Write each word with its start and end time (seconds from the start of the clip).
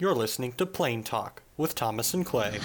You're 0.00 0.14
listening 0.14 0.52
to 0.52 0.64
Plain 0.66 1.02
Talk 1.02 1.42
with 1.56 1.74
Thomas 1.74 2.14
and 2.14 2.24
Clay. 2.24 2.60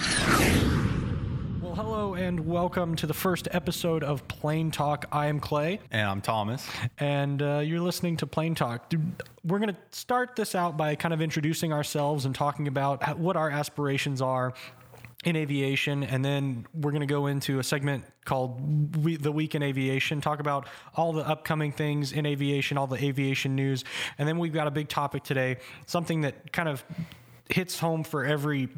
Well, 1.61 1.73
hello 1.73 2.13
and 2.13 2.41
welcome 2.45 2.95
to 2.97 3.07
the 3.07 3.13
first 3.15 3.47
episode 3.49 4.03
of 4.03 4.27
Plain 4.27 4.69
Talk. 4.69 5.05
I 5.11 5.25
am 5.25 5.39
Clay, 5.39 5.79
And 5.89 6.07
I'm 6.07 6.21
Thomas. 6.21 6.67
and 6.99 7.41
uh, 7.41 7.63
you're 7.65 7.79
listening 7.79 8.17
to 8.17 8.27
Plain 8.27 8.53
Talk. 8.53 8.87
Dude, 8.89 9.15
We're 9.43 9.57
going 9.57 9.73
to 9.73 9.77
start 9.89 10.35
this 10.35 10.53
out 10.53 10.77
by 10.77 10.93
kind 10.93 11.11
of 11.11 11.21
introducing 11.23 11.73
ourselves 11.73 12.25
and 12.25 12.35
talking 12.35 12.67
about 12.67 13.17
what 13.17 13.35
our 13.35 13.49
aspirations 13.49 14.21
are 14.21 14.53
in 15.25 15.35
aviation, 15.35 16.03
and 16.03 16.23
then 16.23 16.67
we're 16.75 16.91
going 16.91 17.01
to 17.01 17.07
go 17.07 17.25
into 17.25 17.57
a 17.57 17.63
segment 17.63 18.03
called 18.25 18.95
we, 19.03 19.15
"The 19.15 19.31
Week 19.31 19.55
in 19.55 19.63
Aviation," 19.63 20.21
talk 20.21 20.39
about 20.39 20.67
all 20.95 21.13
the 21.13 21.27
upcoming 21.27 21.71
things 21.71 22.11
in 22.11 22.27
aviation, 22.27 22.77
all 22.77 22.87
the 22.87 23.03
aviation 23.03 23.55
news, 23.55 23.85
and 24.19 24.27
then 24.27 24.37
we've 24.37 24.53
got 24.53 24.67
a 24.67 24.71
big 24.71 24.89
topic 24.89 25.23
today, 25.23 25.57
something 25.87 26.21
that 26.21 26.51
kind 26.51 26.67
of 26.67 26.83
hits 27.49 27.79
home 27.79 28.03
for 28.03 28.23
every 28.23 28.69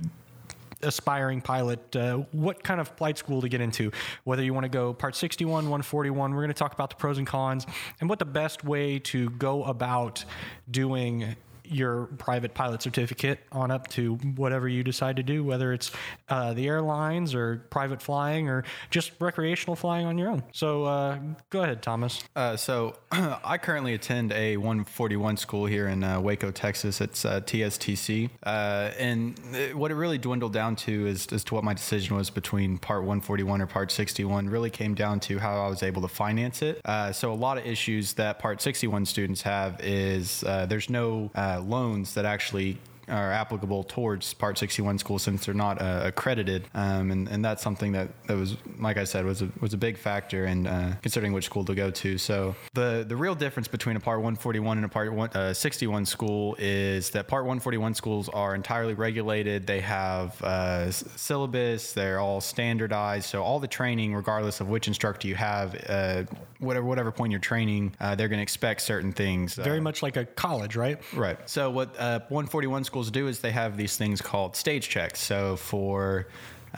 aspiring 0.82 1.42
pilot 1.42 1.96
uh, 1.96 2.18
what 2.32 2.64
kind 2.64 2.80
of 2.80 2.88
flight 2.90 3.18
school 3.18 3.42
to 3.42 3.50
get 3.50 3.62
into? 3.62 3.92
Whether 4.24 4.44
you 4.44 4.54
want 4.54 4.66
to 4.66 4.70
go 4.70 4.94
part 4.94 5.16
61 5.16 5.66
141 5.66 6.32
we're 6.34 6.42
going 6.42 6.48
to 6.50 6.54
talk 6.54 6.74
about 6.74 6.90
the 6.90 6.96
pros 6.96 7.18
and 7.18 7.26
cons 7.26 7.66
and 8.00 8.10
what 8.10 8.20
the 8.20 8.26
best 8.26 8.64
way 8.64 9.00
to 9.00 9.30
go 9.32 9.64
about 9.64 10.24
doing 10.70 11.36
your 11.72 12.06
private 12.18 12.54
pilot 12.54 12.82
certificate 12.82 13.40
on 13.52 13.72
up 13.72 13.88
to 13.88 14.16
whatever 14.36 14.68
you 14.68 14.84
decide 14.84 15.16
to 15.16 15.24
do 15.24 15.44
whether 15.44 15.74
it's 15.74 15.92
uh, 16.30 16.54
the 16.54 16.68
airlines 16.68 17.34
or 17.34 17.66
private 17.70 18.02
flying 18.02 18.48
or 18.50 18.64
just 18.90 19.12
recreational 19.20 19.76
flying 19.76 20.06
on 20.06 20.18
your 20.18 20.30
own 20.30 20.44
so 20.52 20.84
uh, 20.86 21.18
go 21.50 21.64
ahead 21.64 21.82
thomas 21.82 22.24
Uh, 22.36 22.56
so 22.56 22.96
I 23.12 23.58
currently 23.58 23.94
attend 23.94 24.32
a 24.32 24.58
141 24.58 25.38
school 25.38 25.66
here 25.66 25.88
in 25.88 26.04
uh, 26.04 26.20
Waco, 26.20 26.52
Texas. 26.52 27.02
It's 27.02 27.26
uh, 27.26 27.42
TSTC. 27.42 28.30
Uh, 28.44 28.92
and 29.00 29.40
what 29.74 29.92
it 29.92 29.96
really 29.96 30.18
dwindled 30.18 30.54
down 30.54 30.76
to 30.78 31.08
is 31.08 31.28
as 31.28 31.44
to 31.46 31.56
what 31.56 31.64
my 31.64 31.74
decision 31.74 32.16
was 32.16 32.30
between 32.30 32.78
part 32.78 33.02
141 33.02 33.62
or 33.62 33.68
part 33.68 33.92
61 33.92 34.50
really 34.50 34.70
came 34.70 34.96
down 34.96 35.20
to 35.22 35.40
how 35.40 35.66
I 35.66 35.68
was 35.70 35.84
able 35.84 36.02
to 36.02 36.08
finance 36.08 36.62
it. 36.62 36.82
So 37.14 37.32
a 37.32 37.36
lot 37.36 37.58
of 37.58 37.66
issues 37.66 38.14
that 38.14 38.40
part 38.40 38.62
61 38.62 39.06
students 39.06 39.42
have 39.44 39.80
is 39.82 40.42
there's 40.42 40.90
no 40.90 41.32
loans 41.60 42.14
that 42.14 42.26
actually 42.26 42.78
are 43.08 43.32
applicable 43.32 43.84
towards 43.84 44.34
Part 44.34 44.58
61 44.58 44.98
schools 45.00 45.24
since 45.24 45.46
they're 45.46 45.54
not 45.56 45.82
uh, 45.82 46.02
accredited, 46.06 46.68
um, 46.74 47.12
and 47.12 47.28
and 47.28 47.44
that's 47.44 47.64
something 47.64 47.92
that, 47.94 48.10
that 48.28 48.38
was, 48.38 48.58
like 48.80 48.98
I 48.98 49.04
said, 49.04 49.26
was 49.26 49.42
a, 49.42 49.50
was 49.60 49.74
a 49.74 49.78
big 49.78 49.98
factor 49.98 50.46
in 50.46 50.68
uh, 50.68 50.96
considering 51.02 51.34
which 51.34 51.46
school 51.46 51.66
to 51.66 51.76
go 51.76 51.92
to. 51.92 52.18
So 52.18 52.56
the 52.74 53.06
the 53.08 53.16
real 53.16 53.36
difference 53.36 53.68
between 53.68 53.96
a 53.96 54.00
Part 54.00 54.20
141 54.20 54.78
and 54.78 54.86
a 54.86 54.90
Part 54.90 55.14
one, 55.14 55.30
uh, 55.32 55.54
61 55.54 56.06
school 56.06 56.56
is 56.60 57.10
that 57.12 57.28
Part 57.28 57.44
141 57.44 57.94
schools 57.94 58.30
are 58.30 58.56
entirely 58.56 58.94
regulated. 58.94 59.68
They 59.68 59.82
have 59.82 60.42
uh, 60.42 60.92
syllabus. 60.92 61.94
They're 61.94 62.20
all 62.20 62.42
standardized. 62.42 63.30
So 63.30 63.44
all 63.44 63.60
the 63.60 63.68
training, 63.68 64.16
regardless 64.16 64.62
of 64.62 64.70
which 64.70 64.88
instructor 64.88 65.28
you 65.28 65.36
have, 65.36 65.76
uh, 65.88 66.24
whatever 66.60 66.86
whatever 66.86 67.12
point 67.12 67.32
you're 67.32 67.40
training, 67.40 67.96
uh, 68.00 68.16
they're 68.16 68.28
going 68.30 68.40
to 68.40 68.44
expect 68.44 68.82
certain 68.82 69.12
things. 69.12 69.56
very 69.56 69.82
much 69.82 70.02
like 70.02 70.18
a 70.18 70.26
college 70.26 70.76
right 70.76 70.96
Right. 71.14 71.38
So 71.50 71.70
what 71.70 71.96
uh, 72.00 72.20
141 72.30 72.84
schools 72.84 72.95
do 73.04 73.28
is 73.28 73.40
they 73.40 73.52
have 73.52 73.78
these 73.78 73.98
things 73.98 74.22
called 74.22 74.56
stage 74.56 74.90
checks. 74.90 75.20
So 75.20 75.56
for 75.56 76.28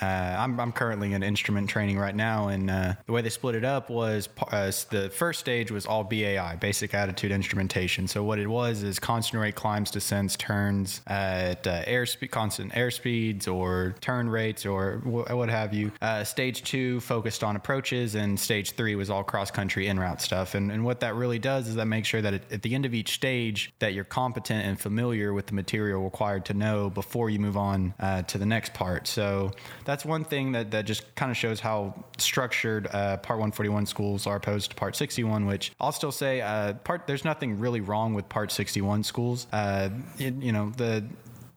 uh, 0.01 0.35
I'm, 0.37 0.59
I'm 0.59 0.71
currently 0.71 1.13
in 1.13 1.23
instrument 1.23 1.69
training 1.69 1.97
right 1.97 2.15
now, 2.15 2.47
and 2.49 2.69
uh, 2.69 2.93
the 3.05 3.11
way 3.11 3.21
they 3.21 3.29
split 3.29 3.55
it 3.55 3.65
up 3.65 3.89
was 3.89 4.29
uh, 4.51 4.71
the 4.89 5.09
first 5.09 5.39
stage 5.39 5.71
was 5.71 5.85
all 5.85 6.03
BAI, 6.03 6.57
basic 6.59 6.93
attitude 6.93 7.31
instrumentation. 7.31 8.07
So 8.07 8.23
what 8.23 8.39
it 8.39 8.47
was 8.47 8.83
is 8.83 8.99
constant 8.99 9.41
rate 9.41 9.55
climbs, 9.55 9.91
descents, 9.91 10.35
turns 10.35 11.01
at 11.07 11.65
uh, 11.65 11.83
airspeed, 11.85 12.31
constant 12.31 12.73
airspeeds 12.73 13.47
or 13.47 13.95
turn 14.01 14.29
rates 14.29 14.65
or 14.65 14.97
wh- 14.99 15.29
what 15.35 15.49
have 15.49 15.73
you. 15.73 15.91
Uh, 16.01 16.23
stage 16.23 16.63
two 16.63 16.99
focused 16.99 17.43
on 17.43 17.55
approaches, 17.55 18.15
and 18.15 18.39
stage 18.39 18.71
three 18.71 18.95
was 18.95 19.09
all 19.09 19.23
cross 19.23 19.51
country 19.51 19.87
en 19.87 19.99
route 19.99 20.21
stuff. 20.21 20.55
And, 20.55 20.71
and 20.71 20.83
what 20.83 20.99
that 20.99 21.15
really 21.15 21.39
does 21.39 21.67
is 21.67 21.75
that 21.75 21.85
makes 21.85 22.07
sure 22.07 22.21
that 22.21 22.33
at, 22.33 22.51
at 22.51 22.61
the 22.61 22.75
end 22.75 22.85
of 22.85 22.93
each 22.93 23.13
stage 23.13 23.73
that 23.79 23.93
you're 23.93 24.03
competent 24.03 24.65
and 24.65 24.79
familiar 24.79 25.33
with 25.33 25.47
the 25.47 25.53
material 25.53 26.03
required 26.03 26.45
to 26.45 26.53
know 26.53 26.89
before 26.89 27.29
you 27.29 27.39
move 27.39 27.57
on 27.57 27.93
uh, 27.99 28.21
to 28.23 28.37
the 28.37 28.45
next 28.45 28.73
part. 28.73 29.07
So 29.07 29.51
that's 29.87 30.03
one 30.03 30.25
thing 30.25 30.51
that, 30.51 30.69
that 30.71 30.85
just 30.85 31.15
kind 31.15 31.31
of 31.31 31.37
shows 31.37 31.61
how 31.61 31.95
structured 32.17 32.87
uh, 32.91 33.15
Part 33.17 33.39
141 33.39 33.85
schools 33.85 34.27
are 34.27 34.35
opposed 34.35 34.71
to 34.71 34.75
Part 34.75 34.97
61, 34.97 35.45
which 35.45 35.71
I'll 35.79 35.93
still 35.93 36.11
say 36.11 36.41
uh, 36.41 36.73
part 36.73 37.07
there's 37.07 37.23
nothing 37.23 37.57
really 37.57 37.79
wrong 37.79 38.13
with 38.13 38.27
Part 38.27 38.51
61 38.51 39.03
schools. 39.03 39.47
Uh, 39.53 39.89
it- 40.19 40.35
you 40.35 40.51
know 40.51 40.71
the 40.75 41.05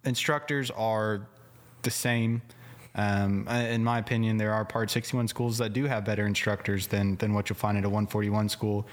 instructors 0.04 0.70
are 0.70 1.26
the 1.82 1.90
same. 1.90 2.40
Um, 2.94 3.46
uh, 3.48 3.54
in 3.54 3.82
my 3.84 3.98
opinion, 3.98 4.36
there 4.36 4.52
are 4.52 4.64
Part 4.64 4.90
61 4.90 5.26
schools 5.26 5.58
that 5.58 5.72
do 5.72 5.86
have 5.86 6.04
better 6.04 6.24
instructors 6.24 6.86
than 6.86 7.16
than 7.16 7.34
what 7.34 7.50
you'll 7.50 7.56
find 7.56 7.76
at 7.78 7.84
a 7.84 7.88
141 7.88 8.48
school. 8.48 8.86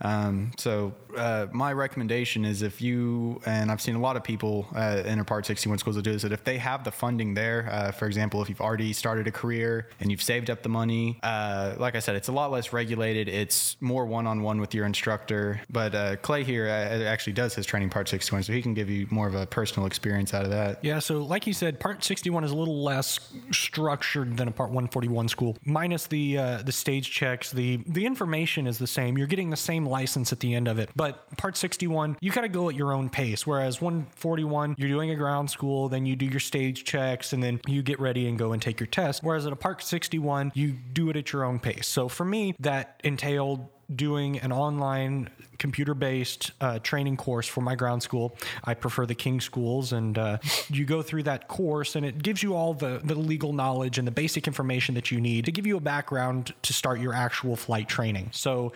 Um, 0.00 0.52
so 0.56 0.94
uh, 1.16 1.46
my 1.52 1.72
recommendation 1.72 2.44
is 2.44 2.62
if 2.62 2.80
you 2.80 3.40
and 3.46 3.70
I've 3.70 3.80
seen 3.80 3.94
a 3.94 4.00
lot 4.00 4.16
of 4.16 4.24
people 4.24 4.66
uh, 4.74 5.02
enter 5.04 5.24
Part 5.24 5.46
61 5.46 5.78
schools 5.78 5.96
that 5.96 6.02
do 6.02 6.12
this. 6.12 6.22
That 6.22 6.32
if 6.32 6.44
they 6.44 6.58
have 6.58 6.84
the 6.84 6.90
funding 6.90 7.34
there, 7.34 7.68
uh, 7.70 7.92
for 7.92 8.06
example, 8.06 8.40
if 8.42 8.48
you've 8.48 8.60
already 8.60 8.92
started 8.92 9.26
a 9.26 9.30
career 9.30 9.88
and 10.00 10.10
you've 10.10 10.22
saved 10.22 10.50
up 10.50 10.62
the 10.62 10.68
money, 10.68 11.18
uh, 11.22 11.74
like 11.78 11.96
I 11.96 12.00
said, 12.00 12.16
it's 12.16 12.28
a 12.28 12.32
lot 12.32 12.50
less 12.50 12.72
regulated. 12.72 13.28
It's 13.28 13.76
more 13.80 14.06
one-on-one 14.06 14.60
with 14.60 14.74
your 14.74 14.86
instructor. 14.86 15.60
But 15.70 15.94
uh, 15.94 16.16
Clay 16.16 16.44
here 16.44 16.66
uh, 16.66 17.04
actually 17.04 17.32
does 17.34 17.54
his 17.54 17.66
training 17.66 17.90
Part 17.90 18.08
61, 18.08 18.44
so 18.44 18.52
he 18.52 18.62
can 18.62 18.74
give 18.74 18.88
you 18.88 19.06
more 19.10 19.26
of 19.26 19.34
a 19.34 19.46
personal 19.46 19.86
experience 19.86 20.34
out 20.34 20.44
of 20.44 20.50
that. 20.50 20.84
Yeah, 20.84 20.98
so 20.98 21.22
like 21.22 21.46
you 21.46 21.52
said, 21.52 21.80
Part 21.80 22.04
61 22.04 22.44
is 22.44 22.50
a 22.50 22.56
little 22.56 22.82
less 22.82 23.20
structured 23.50 24.36
than 24.36 24.48
a 24.48 24.52
Part 24.52 24.70
141 24.70 25.28
school. 25.28 25.56
Minus 25.64 26.06
the 26.06 26.36
the 26.64 26.72
stage 26.72 27.10
checks, 27.10 27.50
the 27.50 27.80
the 27.86 28.04
information 28.04 28.66
is 28.66 28.78
the 28.78 28.86
same. 28.86 29.18
You're 29.18 29.26
getting 29.26 29.50
the 29.50 29.56
same 29.56 29.87
license 29.88 30.32
at 30.32 30.40
the 30.40 30.54
end 30.54 30.68
of 30.68 30.78
it. 30.78 30.90
But 30.94 31.36
Part 31.36 31.56
61, 31.56 32.18
you 32.20 32.30
got 32.30 32.42
to 32.42 32.48
go 32.48 32.68
at 32.68 32.74
your 32.74 32.92
own 32.92 33.10
pace. 33.10 33.46
Whereas 33.46 33.80
141, 33.80 34.76
you're 34.78 34.88
doing 34.88 35.10
a 35.10 35.16
ground 35.16 35.50
school, 35.50 35.88
then 35.88 36.06
you 36.06 36.16
do 36.16 36.26
your 36.26 36.40
stage 36.40 36.84
checks, 36.84 37.32
and 37.32 37.42
then 37.42 37.60
you 37.66 37.82
get 37.82 37.98
ready 38.00 38.28
and 38.28 38.38
go 38.38 38.52
and 38.52 38.62
take 38.62 38.80
your 38.80 38.86
test. 38.86 39.22
Whereas 39.22 39.46
at 39.46 39.52
a 39.52 39.56
Part 39.56 39.82
61, 39.82 40.52
you 40.54 40.72
do 40.92 41.10
it 41.10 41.16
at 41.16 41.32
your 41.32 41.44
own 41.44 41.58
pace. 41.58 41.86
So 41.88 42.08
for 42.08 42.24
me, 42.24 42.54
that 42.60 43.00
entailed 43.04 43.66
doing 43.94 44.38
an 44.40 44.52
online 44.52 45.30
computer 45.58 45.94
based 45.94 46.52
uh, 46.60 46.78
training 46.80 47.16
course 47.16 47.46
for 47.46 47.60
my 47.60 47.74
ground 47.74 48.02
school. 48.02 48.36
I 48.64 48.74
prefer 48.74 49.06
the 49.06 49.14
King 49.14 49.40
schools, 49.40 49.92
and 49.92 50.16
uh, 50.16 50.38
you 50.70 50.84
go 50.84 51.02
through 51.02 51.24
that 51.24 51.48
course, 51.48 51.96
and 51.96 52.06
it 52.06 52.22
gives 52.22 52.42
you 52.42 52.54
all 52.54 52.74
the, 52.74 53.00
the 53.04 53.14
legal 53.14 53.52
knowledge 53.52 53.98
and 53.98 54.06
the 54.06 54.12
basic 54.12 54.46
information 54.46 54.94
that 54.94 55.10
you 55.10 55.20
need 55.20 55.44
to 55.44 55.52
give 55.52 55.66
you 55.66 55.76
a 55.76 55.80
background 55.80 56.54
to 56.62 56.72
start 56.72 57.00
your 57.00 57.12
actual 57.12 57.56
flight 57.56 57.88
training. 57.88 58.30
So, 58.32 58.72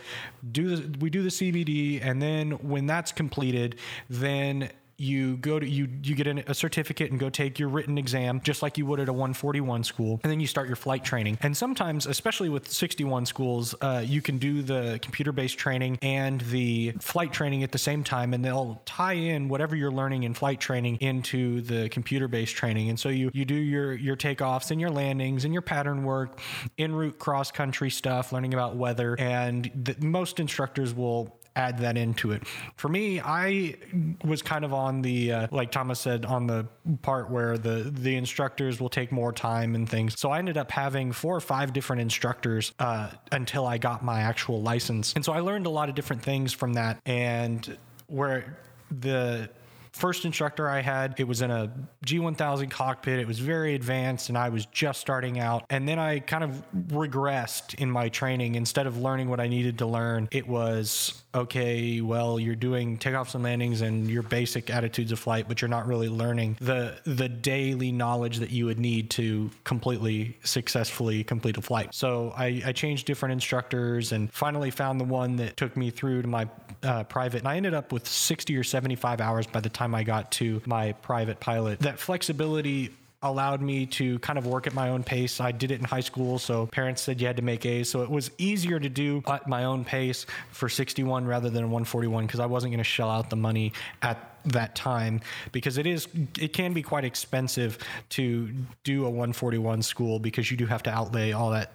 do 0.50 0.76
the, 0.76 0.98
we 0.98 1.10
do 1.10 1.22
the 1.22 1.28
CBT, 1.28 2.00
and 2.04 2.20
then 2.20 2.53
when 2.69 2.87
that's 2.87 3.12
completed, 3.12 3.76
then 4.10 4.70
you 4.97 5.36
go 5.38 5.58
to 5.58 5.69
you 5.69 5.88
you 6.03 6.14
get 6.14 6.26
a 6.26 6.54
certificate 6.54 7.10
and 7.10 7.19
go 7.19 7.30
take 7.30 7.58
your 7.58 7.69
written 7.69 7.98
exam 7.98 8.41
just 8.42 8.62
like 8.62 8.78
you 8.78 8.86
would 8.86 9.00
at 9.00 9.08
a 9.08 9.12
141 9.12 9.84
school. 9.84 10.20
And 10.22 10.30
then 10.30 10.41
you 10.41 10.47
start 10.47 10.66
your 10.66 10.76
flight 10.76 11.04
training. 11.04 11.38
And 11.42 11.56
sometimes 11.56 12.06
especially 12.06 12.48
with 12.48 12.70
61 12.70 13.26
schools 13.26 13.75
uh, 13.81 14.02
you 14.04 14.22
can 14.22 14.38
do 14.38 14.62
the 14.62 14.98
computer 15.02 15.32
based 15.32 15.58
training 15.58 15.98
and 16.02 16.41
the 16.42 16.92
flight 17.00 17.32
training 17.32 17.62
at 17.62 17.72
the 17.72 17.78
same 17.78 18.04
time 18.04 18.34
and 18.34 18.44
they'll 18.44 18.81
tie 18.84 19.14
in 19.14 19.48
whatever 19.48 19.76
you're 19.76 19.92
learning 19.92 20.22
in 20.25 20.34
flight 20.34 20.60
training 20.60 20.97
into 20.97 21.60
the 21.62 21.88
computer 21.88 22.28
based 22.28 22.54
training. 22.54 22.88
And 22.88 22.98
so 22.98 23.08
you 23.08 23.31
you 23.32 23.44
do 23.44 23.54
your 23.54 23.94
your 23.94 24.16
takeoffs 24.16 24.70
and 24.70 24.81
your 24.81 24.91
landings 24.91 25.44
and 25.44 25.52
your 25.52 25.62
pattern 25.62 26.04
work 26.04 26.41
en 26.78 26.94
route 26.94 27.19
cross 27.19 27.50
country 27.50 27.91
stuff 27.91 28.32
learning 28.32 28.54
about 28.54 28.76
weather 28.76 29.16
and 29.19 29.70
the, 29.75 29.97
most 30.00 30.41
instructors 30.41 30.94
will 30.94 31.38
add 31.56 31.78
that 31.78 31.96
into 31.96 32.32
it. 32.32 32.42
For 32.76 32.88
me, 32.88 33.20
I 33.20 33.76
was 34.24 34.42
kind 34.42 34.64
of 34.64 34.72
on 34.72 35.02
the 35.02 35.32
uh, 35.32 35.48
like 35.50 35.70
Thomas 35.70 36.00
said 36.00 36.24
on 36.24 36.46
the 36.46 36.66
part 37.02 37.30
where 37.30 37.58
the 37.58 37.90
the 37.92 38.16
instructors 38.16 38.81
will 38.81 38.88
take 38.88 39.12
more 39.12 39.32
time 39.32 39.75
and 39.75 39.88
things. 39.88 40.19
So 40.19 40.31
I 40.31 40.38
ended 40.38 40.56
up 40.56 40.70
having 40.70 41.12
four 41.12 41.37
or 41.37 41.40
five 41.40 41.72
different 41.72 42.02
instructors 42.02 42.72
uh, 42.78 43.10
until 43.31 43.66
I 43.66 43.78
got 43.78 44.04
my 44.04 44.20
actual 44.22 44.62
license, 44.62 45.12
and 45.14 45.25
so 45.25 45.32
I 45.32 45.40
learned 45.40 45.66
a 45.66 45.70
lot 45.70 45.88
of 45.88 45.94
different 45.94 46.22
things 46.22 46.52
from 46.52 46.75
that. 46.75 47.00
And 47.06 47.76
where 48.06 48.58
the 48.90 49.49
first 49.92 50.24
instructor 50.24 50.68
I 50.68 50.80
had, 50.80 51.14
it 51.18 51.24
was 51.24 51.42
in 51.42 51.50
a 51.50 51.70
G1000 52.06 52.70
cockpit. 52.70 53.18
It 53.18 53.26
was 53.26 53.38
very 53.38 53.74
advanced 53.74 54.28
and 54.28 54.38
I 54.38 54.48
was 54.48 54.66
just 54.66 55.00
starting 55.00 55.38
out. 55.38 55.64
And 55.70 55.86
then 55.86 55.98
I 55.98 56.20
kind 56.20 56.44
of 56.44 56.64
regressed 56.88 57.74
in 57.74 57.90
my 57.90 58.08
training. 58.08 58.54
Instead 58.54 58.86
of 58.86 58.98
learning 58.98 59.28
what 59.28 59.40
I 59.40 59.48
needed 59.48 59.78
to 59.78 59.86
learn, 59.86 60.28
it 60.30 60.46
was 60.48 61.22
okay, 61.34 62.00
well, 62.00 62.38
you're 62.38 62.54
doing 62.54 62.98
takeoffs 62.98 63.34
and 63.34 63.42
landings 63.42 63.80
and 63.80 64.08
your 64.08 64.22
basic 64.22 64.70
attitudes 64.70 65.12
of 65.12 65.18
flight, 65.18 65.46
but 65.48 65.60
you're 65.60 65.68
not 65.68 65.86
really 65.86 66.08
learning 66.08 66.56
the 66.60 66.98
the 67.04 67.28
daily 67.28 67.92
knowledge 67.92 68.38
that 68.38 68.50
you 68.50 68.66
would 68.66 68.78
need 68.78 69.10
to 69.10 69.50
completely 69.64 70.36
successfully 70.44 71.24
complete 71.24 71.56
a 71.56 71.62
flight. 71.62 71.94
So 71.94 72.32
I, 72.36 72.62
I 72.66 72.72
changed 72.72 73.06
different 73.06 73.32
instructors 73.32 74.12
and 74.12 74.32
finally 74.32 74.70
found 74.70 75.00
the 75.00 75.04
one 75.04 75.36
that 75.36 75.56
took 75.56 75.76
me 75.76 75.90
through 75.90 76.22
to 76.22 76.28
my 76.28 76.48
uh, 76.82 77.04
private. 77.04 77.38
And 77.38 77.48
I 77.48 77.56
ended 77.56 77.74
up 77.74 77.92
with 77.92 78.06
60 78.06 78.56
or 78.56 78.64
75 78.64 79.20
hours 79.20 79.46
by 79.46 79.60
the 79.60 79.68
time 79.68 79.81
time 79.82 79.94
I 79.94 80.05
got 80.05 80.31
to 80.32 80.62
my 80.67 80.93
private 80.93 81.40
pilot. 81.40 81.81
That 81.81 81.99
flexibility 81.99 82.90
allowed 83.25 83.61
me 83.61 83.87
to 83.87 84.19
kind 84.19 84.38
of 84.38 84.46
work 84.46 84.67
at 84.67 84.75
my 84.75 84.88
own 84.88 85.02
pace. 85.02 85.40
I 85.40 85.52
did 85.52 85.70
it 85.70 85.79
in 85.79 85.84
high 85.84 86.00
school, 86.00 86.38
so 86.38 86.67
parents 86.67 87.02
said 87.02 87.20
you 87.20 87.26
had 87.26 87.37
to 87.37 87.43
make 87.43 87.64
A's. 87.67 87.88
So 87.88 88.02
it 88.02 88.11
was 88.11 88.31
easier 88.38 88.81
to 88.81 88.88
do 88.88 89.23
at 89.26 89.46
my 89.49 89.64
own 89.64 89.84
pace 89.84 90.26
for 90.50 90.69
61 90.69 91.25
rather 91.26 91.50
than 91.50 91.64
141 91.64 92.26
because 92.26 92.40
I 92.40 92.46
wasn't 92.46 92.73
going 92.73 92.79
to 92.79 92.84
shell 92.84 93.11
out 93.11 93.31
the 93.31 93.37
money 93.37 93.73
at 94.02 94.29
that 94.44 94.75
time 94.75 95.20
because 95.52 95.79
it 95.79 95.87
is 95.87 96.08
it 96.40 96.52
can 96.52 96.73
be 96.73 96.82
quite 96.82 97.05
expensive 97.05 97.78
to 98.08 98.52
do 98.82 99.05
a 99.05 99.08
141 99.08 99.82
school 99.82 100.19
because 100.19 100.50
you 100.50 100.56
do 100.56 100.67
have 100.67 100.82
to 100.82 100.90
outlay 100.90 101.31
all 101.31 101.50
that 101.50 101.70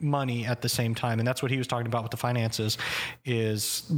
money 0.00 0.44
at 0.44 0.60
the 0.60 0.68
same 0.68 0.92
time 0.92 1.20
and 1.20 1.28
that's 1.28 1.40
what 1.40 1.52
he 1.52 1.56
was 1.56 1.68
talking 1.68 1.86
about 1.86 2.02
with 2.02 2.10
the 2.10 2.16
finances 2.16 2.78
is 3.24 3.92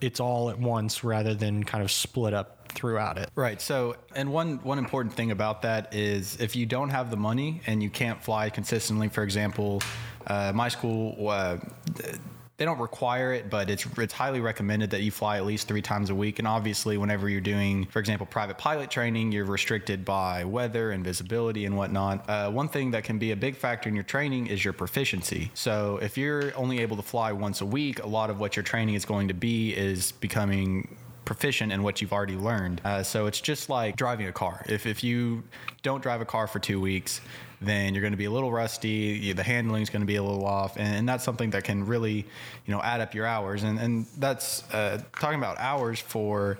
it's 0.00 0.20
all 0.20 0.48
at 0.48 0.60
once 0.60 1.02
rather 1.02 1.34
than 1.34 1.64
kind 1.64 1.82
of 1.82 1.90
split 1.90 2.32
up 2.32 2.59
throughout 2.72 3.18
it. 3.18 3.30
Right. 3.34 3.60
So, 3.60 3.96
and 4.14 4.32
one 4.32 4.58
one 4.58 4.78
important 4.78 5.14
thing 5.14 5.30
about 5.30 5.62
that 5.62 5.94
is 5.94 6.36
if 6.40 6.56
you 6.56 6.66
don't 6.66 6.90
have 6.90 7.10
the 7.10 7.16
money 7.16 7.60
and 7.66 7.82
you 7.82 7.90
can't 7.90 8.22
fly 8.22 8.50
consistently, 8.50 9.08
for 9.08 9.22
example, 9.22 9.82
uh, 10.26 10.52
my 10.54 10.68
school. 10.68 11.28
Uh, 11.28 11.58
they 12.60 12.66
don't 12.66 12.78
require 12.78 13.32
it, 13.32 13.48
but 13.48 13.70
it's 13.70 13.86
it's 13.96 14.12
highly 14.12 14.40
recommended 14.42 14.90
that 14.90 15.00
you 15.00 15.10
fly 15.10 15.38
at 15.38 15.46
least 15.46 15.66
three 15.66 15.80
times 15.80 16.10
a 16.10 16.14
week. 16.14 16.38
And 16.38 16.46
obviously, 16.46 16.98
whenever 16.98 17.26
you're 17.26 17.40
doing, 17.40 17.86
for 17.86 18.00
example, 18.00 18.26
private 18.26 18.58
pilot 18.58 18.90
training, 18.90 19.32
you're 19.32 19.46
restricted 19.46 20.04
by 20.04 20.44
weather 20.44 20.90
and 20.90 21.02
visibility 21.02 21.64
and 21.64 21.74
whatnot. 21.74 22.28
Uh, 22.28 22.50
one 22.50 22.68
thing 22.68 22.90
that 22.90 23.02
can 23.02 23.18
be 23.18 23.30
a 23.30 23.36
big 23.36 23.56
factor 23.56 23.88
in 23.88 23.94
your 23.94 24.04
training 24.04 24.48
is 24.48 24.62
your 24.62 24.74
proficiency. 24.74 25.50
So 25.54 25.98
if 26.02 26.18
you're 26.18 26.54
only 26.54 26.80
able 26.80 26.98
to 26.98 27.02
fly 27.02 27.32
once 27.32 27.62
a 27.62 27.66
week, 27.66 28.02
a 28.02 28.06
lot 28.06 28.28
of 28.28 28.38
what 28.38 28.56
your 28.56 28.62
training 28.62 28.94
is 28.94 29.06
going 29.06 29.28
to 29.28 29.34
be 29.34 29.72
is 29.72 30.12
becoming 30.12 30.98
proficient 31.30 31.70
in 31.70 31.84
what 31.84 32.00
you've 32.00 32.12
already 32.12 32.34
learned. 32.34 32.80
Uh, 32.84 33.04
so 33.04 33.26
it's 33.26 33.40
just 33.40 33.68
like 33.68 33.94
driving 33.94 34.26
a 34.26 34.32
car. 34.32 34.66
If, 34.68 34.84
if 34.84 35.04
you 35.04 35.44
don't 35.84 36.02
drive 36.02 36.20
a 36.20 36.24
car 36.24 36.48
for 36.48 36.58
two 36.58 36.80
weeks, 36.80 37.20
then 37.60 37.94
you're 37.94 38.00
going 38.00 38.12
to 38.12 38.16
be 38.16 38.24
a 38.24 38.30
little 38.32 38.50
rusty. 38.50 39.32
The 39.32 39.44
handling 39.44 39.82
is 39.82 39.90
going 39.90 40.02
to 40.02 40.08
be 40.08 40.16
a 40.16 40.22
little 40.24 40.44
off, 40.44 40.76
and, 40.76 40.92
and, 40.92 41.08
that's 41.08 41.22
something 41.22 41.50
that 41.50 41.62
can 41.62 41.86
really, 41.86 42.26
you 42.66 42.74
know, 42.74 42.82
add 42.82 43.00
up 43.00 43.14
your 43.14 43.26
hours. 43.26 43.62
And 43.62 43.78
and 43.78 44.06
that's 44.18 44.68
uh, 44.72 45.00
talking 45.20 45.38
about 45.38 45.56
hours 45.58 46.00
for. 46.00 46.58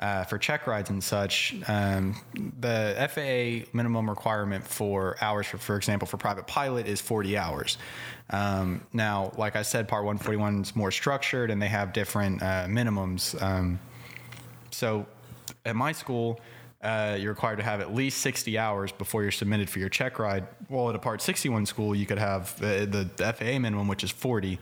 Uh, 0.00 0.22
for 0.22 0.38
check 0.38 0.68
rides 0.68 0.90
and 0.90 1.02
such, 1.02 1.56
um, 1.66 2.14
the 2.60 2.94
FAA 3.10 3.68
minimum 3.76 4.08
requirement 4.08 4.64
for 4.64 5.16
hours, 5.20 5.44
for, 5.48 5.58
for 5.58 5.76
example, 5.76 6.06
for 6.06 6.16
private 6.16 6.46
pilot 6.46 6.86
is 6.86 7.00
40 7.00 7.36
hours. 7.36 7.78
Um, 8.30 8.86
now, 8.92 9.32
like 9.36 9.56
I 9.56 9.62
said, 9.62 9.88
Part 9.88 10.04
141 10.04 10.62
is 10.62 10.76
more 10.76 10.92
structured 10.92 11.50
and 11.50 11.60
they 11.60 11.66
have 11.66 11.92
different 11.92 12.40
uh, 12.40 12.66
minimums. 12.68 13.42
Um, 13.42 13.80
so 14.70 15.06
at 15.64 15.76
my 15.76 15.92
school, 15.92 16.40
uh, 16.82 17.16
you're 17.18 17.32
required 17.32 17.56
to 17.56 17.64
have 17.64 17.80
at 17.80 17.92
least 17.92 18.18
60 18.18 18.56
hours 18.56 18.92
before 18.92 19.22
you're 19.22 19.32
submitted 19.32 19.68
for 19.68 19.80
your 19.80 19.88
check 19.88 20.18
ride. 20.18 20.46
Well, 20.68 20.88
at 20.88 20.94
a 20.94 20.98
Part 20.98 21.20
61 21.22 21.66
school, 21.66 21.94
you 21.94 22.06
could 22.06 22.18
have 22.18 22.54
uh, 22.62 22.86
the, 22.86 23.10
FAA 23.16 23.58
minimum, 23.58 23.88
which 23.88 24.04
is 24.04 24.10
40. 24.10 24.58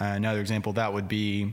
Uh, 0.00 0.04
another 0.04 0.40
example 0.40 0.72
that 0.74 0.92
would 0.92 1.08
be 1.08 1.52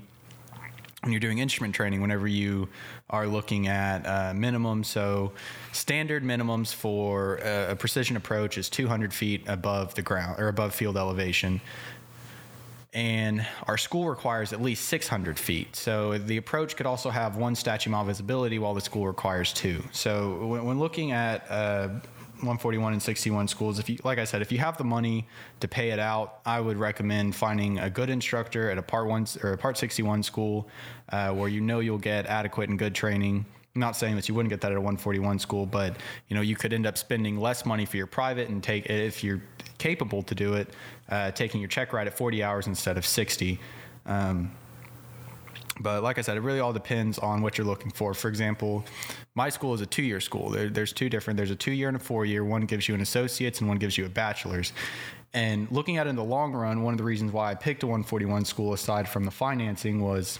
when 1.02 1.12
you're 1.12 1.19
doing 1.19 1.38
instrument 1.38 1.75
training, 1.75 2.02
whenever 2.02 2.28
you 2.28 2.68
are 3.10 3.28
looking 3.28 3.68
at 3.68 4.06
uh, 4.08 4.34
minimums. 4.34 4.86
So, 4.86 5.34
standard 5.72 6.24
minimums 6.24 6.74
for 6.74 7.36
a, 7.44 7.72
a 7.72 7.75
precision 7.75 8.18
approach 8.18 8.58
is 8.58 8.69
200 8.69 9.13
feet 9.13 9.44
above 9.48 9.94
the 9.96 10.01
ground 10.01 10.40
or 10.40 10.48
above 10.48 10.74
field 10.74 10.98
elevation 10.98 11.62
and 12.96 13.46
our 13.68 13.78
school 13.78 14.08
requires 14.08 14.54
at 14.54 14.62
least 14.62 14.86
600 14.86 15.38
feet. 15.38 15.76
So 15.76 16.18
the 16.18 16.38
approach 16.38 16.78
could 16.78 16.86
also 16.86 17.10
have 17.10 17.36
one 17.36 17.54
statute 17.54 17.90
mile 17.90 18.06
visibility, 18.06 18.58
while 18.58 18.74
the 18.74 18.82
school 18.82 19.06
requires 19.06 19.52
two. 19.52 19.84
So 19.92 20.46
when, 20.46 20.64
when 20.64 20.80
looking 20.80 21.12
at 21.12 21.46
uh, 21.52 21.90
141 22.38 22.94
and 22.94 23.04
61 23.04 23.50
schools, 23.50 23.80
if 23.80 23.90
you, 23.90 23.98
like 24.06 24.18
I 24.18 24.24
said, 24.24 24.42
if 24.42 24.50
you 24.50 24.60
have 24.60 24.78
the 24.78 24.86
money 24.86 25.28
to 25.60 25.68
pay 25.68 25.90
it 25.90 26.00
out, 26.00 26.40
I 26.46 26.62
would 26.62 26.78
recommend 26.78 27.36
finding 27.36 27.80
a 27.80 27.90
good 27.90 28.10
instructor 28.10 28.72
at 28.72 28.78
a 28.78 28.82
Part 28.82 29.08
One 29.08 29.28
or 29.44 29.52
a 29.52 29.58
Part 29.58 29.78
61 29.78 30.24
school, 30.24 30.70
uh, 31.10 31.34
where 31.34 31.50
you 31.50 31.60
know 31.60 31.82
you'll 31.82 31.98
get 31.98 32.26
adequate 32.28 32.70
and 32.70 32.80
good 32.80 32.96
training. 32.96 33.46
Not 33.75 33.95
saying 33.98 34.16
that 34.16 34.30
you 34.30 34.36
wouldn't 34.36 34.50
get 34.50 34.62
that 34.62 34.72
at 34.72 34.77
a 34.77 34.81
141 34.81 35.39
school, 35.39 35.66
but 35.66 35.98
you 36.30 36.36
know 36.36 36.42
you 36.42 36.56
could 36.56 36.72
end 36.72 36.86
up 36.86 36.98
spending 36.98 37.38
less 37.38 37.66
money 37.66 37.86
for 37.86 37.98
your 37.98 38.07
private 38.07 38.50
and 38.50 38.63
take 38.63 38.86
if 38.88 39.24
you're 39.24 39.42
capable 39.77 40.24
to 40.24 40.33
do 40.33 40.54
it, 40.54 40.69
uh, 41.10 41.31
taking 41.31 41.60
your 41.60 41.68
check 41.68 41.92
ride 41.92 42.07
at 42.07 42.18
40 42.18 42.42
hours 42.42 42.68
instead 42.68 42.98
of 42.98 43.06
60. 43.06 43.60
Um, 44.06 44.51
but 45.80 46.04
like 46.04 46.18
I 46.18 46.22
said, 46.22 46.38
it 46.38 46.42
really 46.42 46.62
all 46.62 46.72
depends 46.72 47.19
on 47.19 47.42
what 47.42 47.57
you're 47.57 47.68
looking 47.68 47.92
for. 47.92 48.13
For 48.13 48.30
example, 48.30 48.86
my 49.36 49.50
school 49.50 49.74
is 49.74 49.81
a 49.81 49.86
two 49.86 50.04
year 50.04 50.22
school. 50.22 50.50
There, 50.50 50.69
there's 50.69 50.94
two 50.94 51.10
different, 51.10 51.36
there's 51.38 51.51
a 51.51 51.56
two 51.56 51.72
year 51.72 51.89
and 51.89 51.98
a 51.98 52.00
four 52.00 52.25
year. 52.25 52.45
One 52.45 52.62
gives 52.62 52.88
you 52.88 52.95
an 52.95 53.01
associate's 53.01 53.60
and 53.60 53.68
one 53.68 53.77
gives 53.77 53.98
you 53.98 54.06
a 54.06 54.10
bachelor's. 54.10 54.72
And 55.33 55.69
looking 55.69 55.98
at 55.98 56.07
it 56.07 56.12
in 56.12 56.16
the 56.16 56.24
long 56.24 56.54
run, 56.54 56.81
one 56.81 56.94
of 56.94 56.98
the 56.98 57.04
reasons 57.04 57.33
why 57.33 57.51
I 57.51 57.56
picked 57.56 57.83
a 57.83 57.88
141 57.88 58.45
school 58.45 58.72
aside 58.72 59.10
from 59.10 59.25
the 59.25 59.31
financing 59.31 60.01
was 60.01 60.39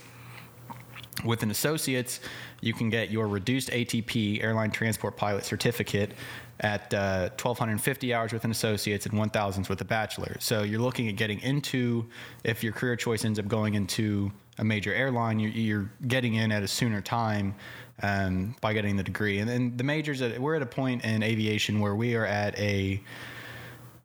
with 1.24 1.42
an 1.42 1.50
associate's, 1.50 2.20
you 2.60 2.72
can 2.72 2.90
get 2.90 3.10
your 3.10 3.28
reduced 3.28 3.70
ATP 3.70 4.42
airline 4.42 4.70
transport 4.70 5.16
pilot 5.16 5.44
certificate 5.44 6.12
at 6.60 6.92
uh, 6.94 7.28
1,250 7.40 8.14
hours 8.14 8.32
with 8.32 8.44
an 8.44 8.50
associate's 8.50 9.06
and 9.06 9.18
1,000 9.18 9.68
with 9.68 9.80
a 9.80 9.84
bachelor. 9.84 10.36
So 10.40 10.62
you're 10.62 10.80
looking 10.80 11.08
at 11.08 11.16
getting 11.16 11.40
into, 11.40 12.06
if 12.44 12.64
your 12.64 12.72
career 12.72 12.96
choice 12.96 13.24
ends 13.24 13.38
up 13.38 13.46
going 13.46 13.74
into 13.74 14.32
a 14.58 14.64
major 14.64 14.92
airline, 14.92 15.38
you're, 15.38 15.50
you're 15.50 15.90
getting 16.08 16.34
in 16.34 16.50
at 16.50 16.62
a 16.62 16.68
sooner 16.68 17.02
time 17.02 17.54
um, 18.02 18.56
by 18.60 18.72
getting 18.72 18.96
the 18.96 19.02
degree. 19.02 19.38
And 19.38 19.48
then 19.48 19.76
the 19.76 19.84
majors, 19.84 20.22
we're 20.38 20.54
at 20.54 20.62
a 20.62 20.66
point 20.66 21.04
in 21.04 21.22
aviation 21.22 21.80
where 21.80 21.94
we 21.94 22.14
are 22.14 22.26
at 22.26 22.58
a 22.58 23.00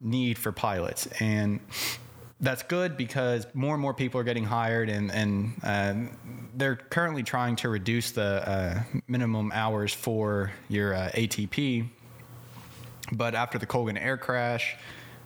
need 0.01 0.38
for 0.38 0.51
pilots. 0.51 1.07
And 1.19 1.59
that's 2.41 2.63
good 2.63 2.97
because 2.97 3.47
more 3.53 3.73
and 3.73 3.81
more 3.81 3.93
people 3.93 4.19
are 4.19 4.23
getting 4.25 4.43
hired, 4.43 4.89
and 4.89 5.11
and 5.11 5.53
uh, 5.63 5.93
they're 6.55 6.75
currently 6.75 7.23
trying 7.23 7.55
to 7.57 7.69
reduce 7.69 8.11
the 8.11 8.49
uh, 8.49 8.83
minimum 9.07 9.51
hours 9.53 9.93
for 9.93 10.51
your 10.69 10.93
uh, 10.93 11.09
ATP 11.13 11.88
but 13.11 13.35
after 13.35 13.57
the 13.57 13.65
Colgan 13.65 13.97
air 13.97 14.17
crash, 14.17 14.75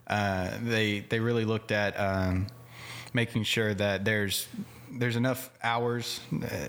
uh, 0.07 0.51
they 0.61 1.01
they 1.01 1.19
really 1.19 1.45
looked 1.45 1.71
at 1.71 1.99
um, 1.99 2.47
making 3.13 3.43
sure 3.43 3.73
that 3.73 4.05
there's 4.05 4.47
there's 4.91 5.15
enough 5.15 5.49
hours 5.63 6.19
uh, 6.33 6.67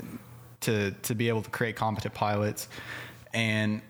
to 0.61 0.91
to 0.91 1.15
be 1.15 1.29
able 1.29 1.43
to 1.43 1.51
create 1.51 1.77
competent 1.77 2.15
pilots, 2.15 2.69
and 3.33 3.81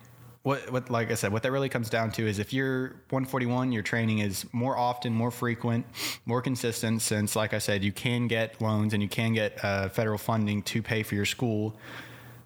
what 0.47 0.71
what 0.71 0.89
like 0.91 1.11
I 1.11 1.15
said, 1.15 1.33
what 1.33 1.43
that 1.43 1.51
really 1.51 1.69
comes 1.69 1.91
down 1.91 2.13
to 2.13 2.27
is 2.27 2.39
if 2.39 2.53
you're 2.53 2.91
141, 3.11 3.73
your 3.73 3.83
training 3.83 4.21
is 4.21 4.47
more 4.53 4.79
often, 4.79 5.13
more 5.13 5.33
frequent, 5.33 5.85
more 6.25 6.41
consistent. 6.41 7.03
Since 7.03 7.35
like 7.35 7.53
I 7.53 7.59
said, 7.59 7.83
you 7.83 7.91
can 7.91 8.29
get 8.29 8.61
loans 8.63 8.95
and 8.95 9.03
you 9.03 9.09
can 9.09 9.33
get 9.33 9.63
uh, 9.65 9.89
federal 9.89 10.19
funding 10.19 10.63
to 10.63 10.83
pay 10.83 11.03
for 11.03 11.17
your 11.17 11.25
school. 11.25 11.77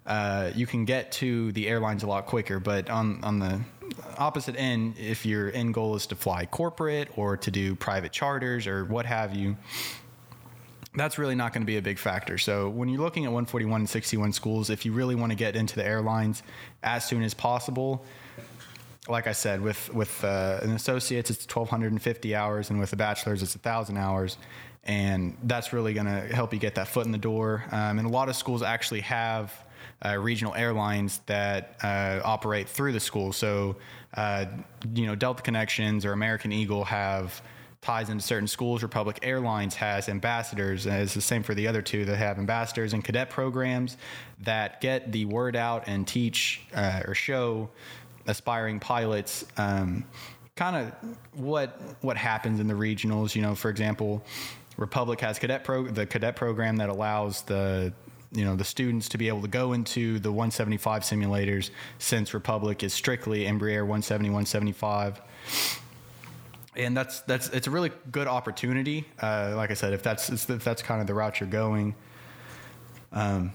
Uh, 0.07 0.49
you 0.55 0.65
can 0.65 0.83
get 0.83 1.11
to 1.11 1.51
the 1.51 1.67
airlines 1.67 2.01
a 2.01 2.07
lot 2.07 2.25
quicker, 2.25 2.59
but 2.59 2.89
on 2.89 3.23
on 3.23 3.37
the 3.37 3.61
opposite 4.17 4.55
end, 4.57 4.95
if 4.97 5.23
your 5.23 5.51
end 5.53 5.75
goal 5.75 5.95
is 5.95 6.07
to 6.07 6.15
fly 6.15 6.47
corporate 6.47 7.07
or 7.15 7.37
to 7.37 7.51
do 7.51 7.75
private 7.75 8.11
charters 8.11 8.65
or 8.65 8.83
what 8.83 9.05
have 9.05 9.35
you, 9.35 9.55
that's 10.95 11.17
really 11.17 11.35
not 11.35 11.53
going 11.53 11.61
to 11.61 11.67
be 11.67 11.77
a 11.77 11.81
big 11.81 11.97
factor. 11.97 12.37
So 12.37 12.69
when 12.69 12.89
you're 12.89 13.01
looking 13.01 13.25
at 13.25 13.31
141 13.31 13.81
and 13.81 13.89
61 13.89 14.33
schools, 14.33 14.69
if 14.69 14.85
you 14.85 14.91
really 14.91 15.15
want 15.15 15.31
to 15.31 15.37
get 15.37 15.55
into 15.55 15.75
the 15.75 15.85
airlines 15.85 16.43
as 16.83 17.05
soon 17.05 17.23
as 17.23 17.33
possible, 17.33 18.03
like 19.07 19.27
I 19.27 19.31
said, 19.31 19.61
with 19.61 19.93
with 19.93 20.23
uh, 20.23 20.59
an 20.61 20.71
associate's, 20.71 21.29
it's 21.29 21.43
1,250 21.45 22.35
hours, 22.35 22.69
and 22.69 22.79
with 22.79 22.93
a 22.93 22.95
bachelor's, 22.95 23.41
it's 23.41 23.55
a 23.55 23.57
1,000 23.57 23.97
hours, 23.97 24.37
and 24.83 25.37
that's 25.43 25.73
really 25.73 25.93
going 25.93 26.05
to 26.05 26.33
help 26.35 26.53
you 26.53 26.59
get 26.59 26.75
that 26.75 26.87
foot 26.87 27.05
in 27.05 27.11
the 27.11 27.17
door. 27.17 27.63
Um, 27.71 27.97
and 27.97 28.07
a 28.07 28.11
lot 28.11 28.29
of 28.29 28.35
schools 28.35 28.61
actually 28.61 29.01
have 29.01 29.53
uh, 30.05 30.17
regional 30.17 30.53
airlines 30.55 31.19
that 31.25 31.77
uh, 31.83 32.21
operate 32.23 32.67
through 32.67 32.91
the 32.91 32.99
school. 32.99 33.31
So, 33.31 33.75
uh, 34.15 34.45
you 34.93 35.05
know, 35.05 35.15
Delta 35.15 35.41
Connections 35.41 36.05
or 36.05 36.13
American 36.13 36.51
Eagle 36.51 36.83
have 36.85 37.41
ties 37.81 38.09
into 38.09 38.23
certain 38.23 38.47
schools. 38.47 38.83
Republic 38.83 39.19
Airlines 39.23 39.75
has 39.75 40.07
ambassadors, 40.07 40.85
and 40.85 41.01
it's 41.01 41.15
the 41.15 41.21
same 41.21 41.41
for 41.41 41.55
the 41.55 41.67
other 41.67 41.81
two 41.81 42.05
that 42.05 42.17
have 42.17 42.37
ambassadors 42.37 42.93
and 42.93 43.03
cadet 43.03 43.29
programs 43.29 43.97
that 44.39 44.81
get 44.81 45.11
the 45.11 45.25
word 45.25 45.55
out 45.55 45.87
and 45.87 46.07
teach 46.07 46.61
uh, 46.75 47.01
or 47.07 47.15
show 47.15 47.69
aspiring 48.27 48.79
pilots. 48.79 49.45
Um, 49.57 50.05
kind 50.55 50.75
of 50.75 50.93
what 51.33 51.81
what 52.01 52.17
happens 52.17 52.59
in 52.59 52.67
the 52.67 52.73
regionals. 52.75 53.35
You 53.35 53.41
know, 53.41 53.55
for 53.55 53.69
example, 53.69 54.23
Republic 54.77 55.19
has 55.21 55.39
cadet 55.39 55.63
pro 55.63 55.87
the 55.87 56.05
cadet 56.05 56.35
program 56.35 56.77
that 56.77 56.89
allows 56.89 57.41
the 57.43 57.93
you 58.31 58.45
know 58.45 58.55
the 58.55 58.63
students 58.63 59.09
to 59.09 59.17
be 59.17 59.27
able 59.27 59.41
to 59.41 59.47
go 59.47 59.73
into 59.73 60.19
the 60.19 60.31
175 60.31 61.01
simulators 61.01 61.71
since 61.97 62.33
Republic 62.33 62.83
is 62.83 62.93
strictly 62.93 63.45
Embraer 63.45 63.81
170 63.81 64.29
175 64.29 65.19
and 66.75 66.95
that's 66.95 67.21
that's 67.21 67.49
it's 67.49 67.67
a 67.67 67.71
really 67.71 67.91
good 68.11 68.27
opportunity 68.27 69.05
uh, 69.21 69.53
like 69.55 69.71
I 69.71 69.73
said 69.75 69.93
if 69.93 70.03
that's 70.03 70.29
if 70.29 70.63
that's 70.63 70.81
kind 70.81 71.01
of 71.01 71.07
the 71.07 71.13
route 71.13 71.39
you're 71.39 71.49
going 71.49 71.95
um, 73.13 73.53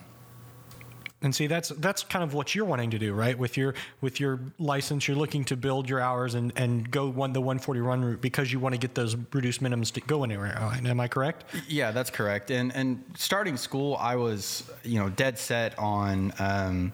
And 1.23 1.35
see, 1.35 1.47
that's 1.47 1.71
that's 1.71 2.05
kind 2.05 2.23
of 2.23 2.35
what 2.35 2.55
you're 2.55 2.67
wanting 2.67 2.91
to 2.91 2.99
do, 2.99 3.15
right? 3.15 3.37
With 3.39 3.57
your 3.57 3.75
with 4.03 4.21
your 4.21 4.39
license, 4.59 5.09
you're 5.09 5.17
looking 5.17 5.45
to 5.47 5.57
build 5.57 5.89
your 5.89 5.99
hours 5.99 6.35
and, 6.35 6.53
and 6.57 6.89
go 6.91 7.09
one 7.09 7.33
the 7.33 7.41
140 7.41 7.81
run 7.81 8.05
route 8.05 8.21
because 8.21 8.53
you 8.53 8.61
want 8.61 8.75
to 8.75 8.79
get 8.79 8.95
those 8.95 9.17
reduced 9.33 9.63
minimums 9.63 9.91
to 9.93 10.01
go 10.03 10.25
anywhere. 10.25 10.57
Am 10.85 11.01
I 11.01 11.09
correct? 11.09 11.45
Yeah, 11.69 11.91
that's 11.91 12.11
correct. 12.11 12.51
And 12.51 12.73
and 12.77 13.03
starting 13.17 13.57
school, 13.57 13.97
I 13.99 14.17
was 14.17 14.71
you 14.85 14.99
know 14.99 15.09
dead 15.09 15.39
set 15.39 15.77
on 15.79 16.35
um, 16.39 16.93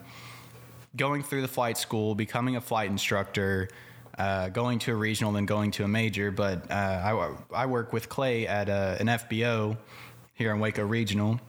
going 0.97 1.25
through 1.25 1.43
the 1.43 1.49
flight 1.49 1.77
school, 1.77 2.15
becoming 2.15 2.55
a 2.55 2.61
flight 2.61 2.91
instructor. 2.91 3.69
Uh, 4.19 4.49
going 4.51 4.79
to 4.79 4.93
a 4.93 4.95
regional, 4.95 5.33
then 5.33 5.47
going 5.47 5.71
to 5.71 5.85
a 5.85 5.89
major. 5.89 6.31
But 6.31 6.71
uh, 6.71 6.75
I, 7.53 7.63
I 7.63 7.67
work 7.67 7.93
with 7.93 8.09
Clay 8.09 8.47
at 8.47 8.69
uh, 8.69 8.97
an 9.01 9.07
FBO 9.07 9.79
here 10.35 10.53
in 10.53 10.61
Waco 10.61 10.85
Regional, 10.85 11.41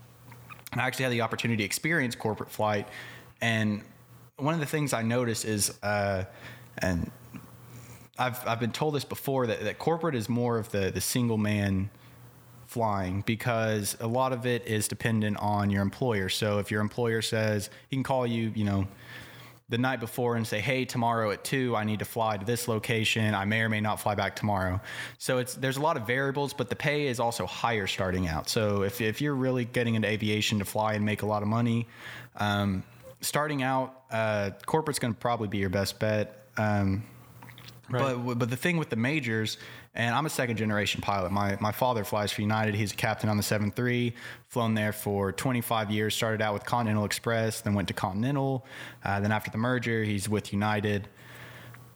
I 0.74 0.88
actually 0.88 1.04
had 1.04 1.12
the 1.12 1.22
opportunity 1.22 1.58
to 1.58 1.64
experience 1.64 2.16
corporate 2.16 2.50
flight. 2.50 2.88
And 3.42 3.82
one 4.38 4.54
of 4.54 4.60
the 4.60 4.66
things 4.66 4.94
I 4.94 5.02
noticed 5.02 5.46
is, 5.46 5.78
uh, 5.84 6.26
and 6.78 7.12
I've, 8.18 8.46
I've 8.48 8.60
been 8.60 8.72
told 8.72 8.96
this 8.96 9.06
before, 9.06 9.48
that, 9.48 9.62
that 9.64 9.80
corporate 9.80 10.16
is 10.16 10.30
more 10.30 10.58
of 10.58 10.72
the, 10.72 10.92
the 10.92 11.02
single 11.02 11.38
man 11.38 11.90
flying 12.68 13.22
because 13.22 13.96
a 14.00 14.08
lot 14.08 14.34
of 14.34 14.46
it 14.46 14.66
is 14.66 14.88
dependent 14.88 15.38
on 15.38 15.70
your 15.70 15.82
employer. 15.82 16.30
So 16.30 16.60
if 16.60 16.72
your 16.72 16.82
employer 16.82 17.22
says 17.22 17.70
he 17.90 17.96
can 17.96 18.04
call 18.04 18.26
you, 18.26 18.52
you 18.56 18.64
know, 18.64 18.88
the 19.70 19.78
night 19.78 20.00
before 20.00 20.36
and 20.36 20.46
say, 20.46 20.60
"Hey, 20.60 20.86
tomorrow 20.86 21.32
at 21.32 21.44
2, 21.44 21.76
I 21.76 21.84
need 21.84 22.00
to 22.00 22.06
fly 22.06 22.38
to 22.38 22.46
this 22.46 22.68
location. 22.68 23.34
I 23.34 23.46
may 23.46 23.62
or 23.62 23.70
may 23.70 23.82
not 23.82 24.00
fly 24.00 24.16
back 24.16 24.36
tomorrow." 24.36 24.82
So 25.18 25.38
it's 25.38 25.56
there's 25.56 25.78
a 25.78 25.82
lot 25.82 25.98
of 25.98 26.06
variables, 26.06 26.54
but 26.54 26.70
the 26.70 26.76
pay 26.76 27.08
is 27.08 27.20
also 27.20 27.46
higher 27.46 27.88
starting 27.88 28.28
out. 28.28 28.50
So 28.50 28.84
if 28.84 29.02
if 29.02 29.22
you're 29.22 29.36
really 29.36 29.66
getting 29.66 29.96
into 29.96 30.08
aviation 30.08 30.60
to 30.60 30.66
fly 30.66 30.94
and 30.94 31.06
make 31.06 31.22
a 31.22 31.26
lot 31.26 31.42
of 31.42 31.48
money, 31.48 31.88
um, 32.38 32.84
starting 33.22 33.64
out, 33.64 34.04
uh, 34.12 34.52
corporate's 34.66 35.00
going 35.00 35.14
to 35.14 35.20
probably 35.20 35.48
be 35.48 35.58
your 35.58 35.70
best 35.70 36.00
bet. 36.00 36.48
Um, 36.58 37.04
Right. 37.90 38.16
But 38.16 38.36
but 38.36 38.50
the 38.50 38.56
thing 38.56 38.78
with 38.78 38.90
the 38.90 38.96
majors, 38.96 39.58
and 39.94 40.16
I'm 40.16 40.26
a 40.26 40.30
second 40.30 40.58
generation 40.58 41.02
pilot. 41.02 41.32
My 41.32 41.58
my 41.60 41.72
father 41.72 42.04
flies 42.04 42.32
for 42.32 42.42
United. 42.42 42.76
He's 42.76 42.94
a 42.94 42.96
captain 42.96 43.30
on 43.30 43.38
the 43.38 43.44
73. 43.44 44.14
Flown 44.48 44.74
there 44.74 44.94
for 44.94 45.32
25 45.32 45.92
years. 45.92 46.16
Started 46.16 46.42
out 46.42 46.54
with 46.54 46.66
Continental 46.66 47.04
Express, 47.04 47.62
then 47.62 47.74
went 47.74 47.90
to 47.90 47.94
Continental. 47.94 48.66
Uh, 49.04 49.20
then 49.20 49.32
after 49.32 49.52
the 49.52 49.58
merger, 49.58 50.04
he's 50.04 50.30
with 50.30 50.54
United. 50.54 51.10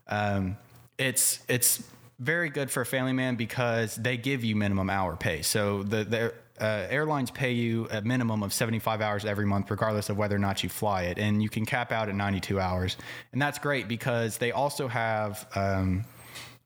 Um, 0.08 0.58
it's 0.98 1.40
it's 1.48 1.84
very 2.20 2.50
good 2.50 2.70
for 2.70 2.82
a 2.82 2.86
family 2.86 3.14
man 3.14 3.36
because 3.36 3.96
they 3.96 4.18
give 4.18 4.44
you 4.44 4.56
minimum 4.56 4.90
hour 4.90 5.16
pay. 5.16 5.42
So 5.42 5.84
the 5.84 6.04
the 6.04 6.34
uh, 6.60 6.88
airlines 6.90 7.32
pay 7.32 7.52
you 7.52 7.88
a 7.92 8.02
minimum 8.02 8.44
of 8.44 8.54
75 8.54 9.02
hours 9.02 9.26
every 9.26 9.46
month, 9.46 9.70
regardless 9.70 10.10
of 10.10 10.18
whether 10.18 10.36
or 10.36 10.40
not 10.40 10.64
you 10.64 10.70
fly 10.70 11.04
it, 11.04 11.18
and 11.18 11.42
you 11.42 11.50
can 11.50 11.66
cap 11.66 11.92
out 11.92 12.10
at 12.10 12.16
92 12.16 12.60
hours, 12.60 12.98
and 13.32 13.42
that's 13.42 13.60
great 13.60 13.88
because 13.88 14.38
they 14.38 14.52
also 14.52 14.88
have. 14.88 15.48
Um, 15.56 16.06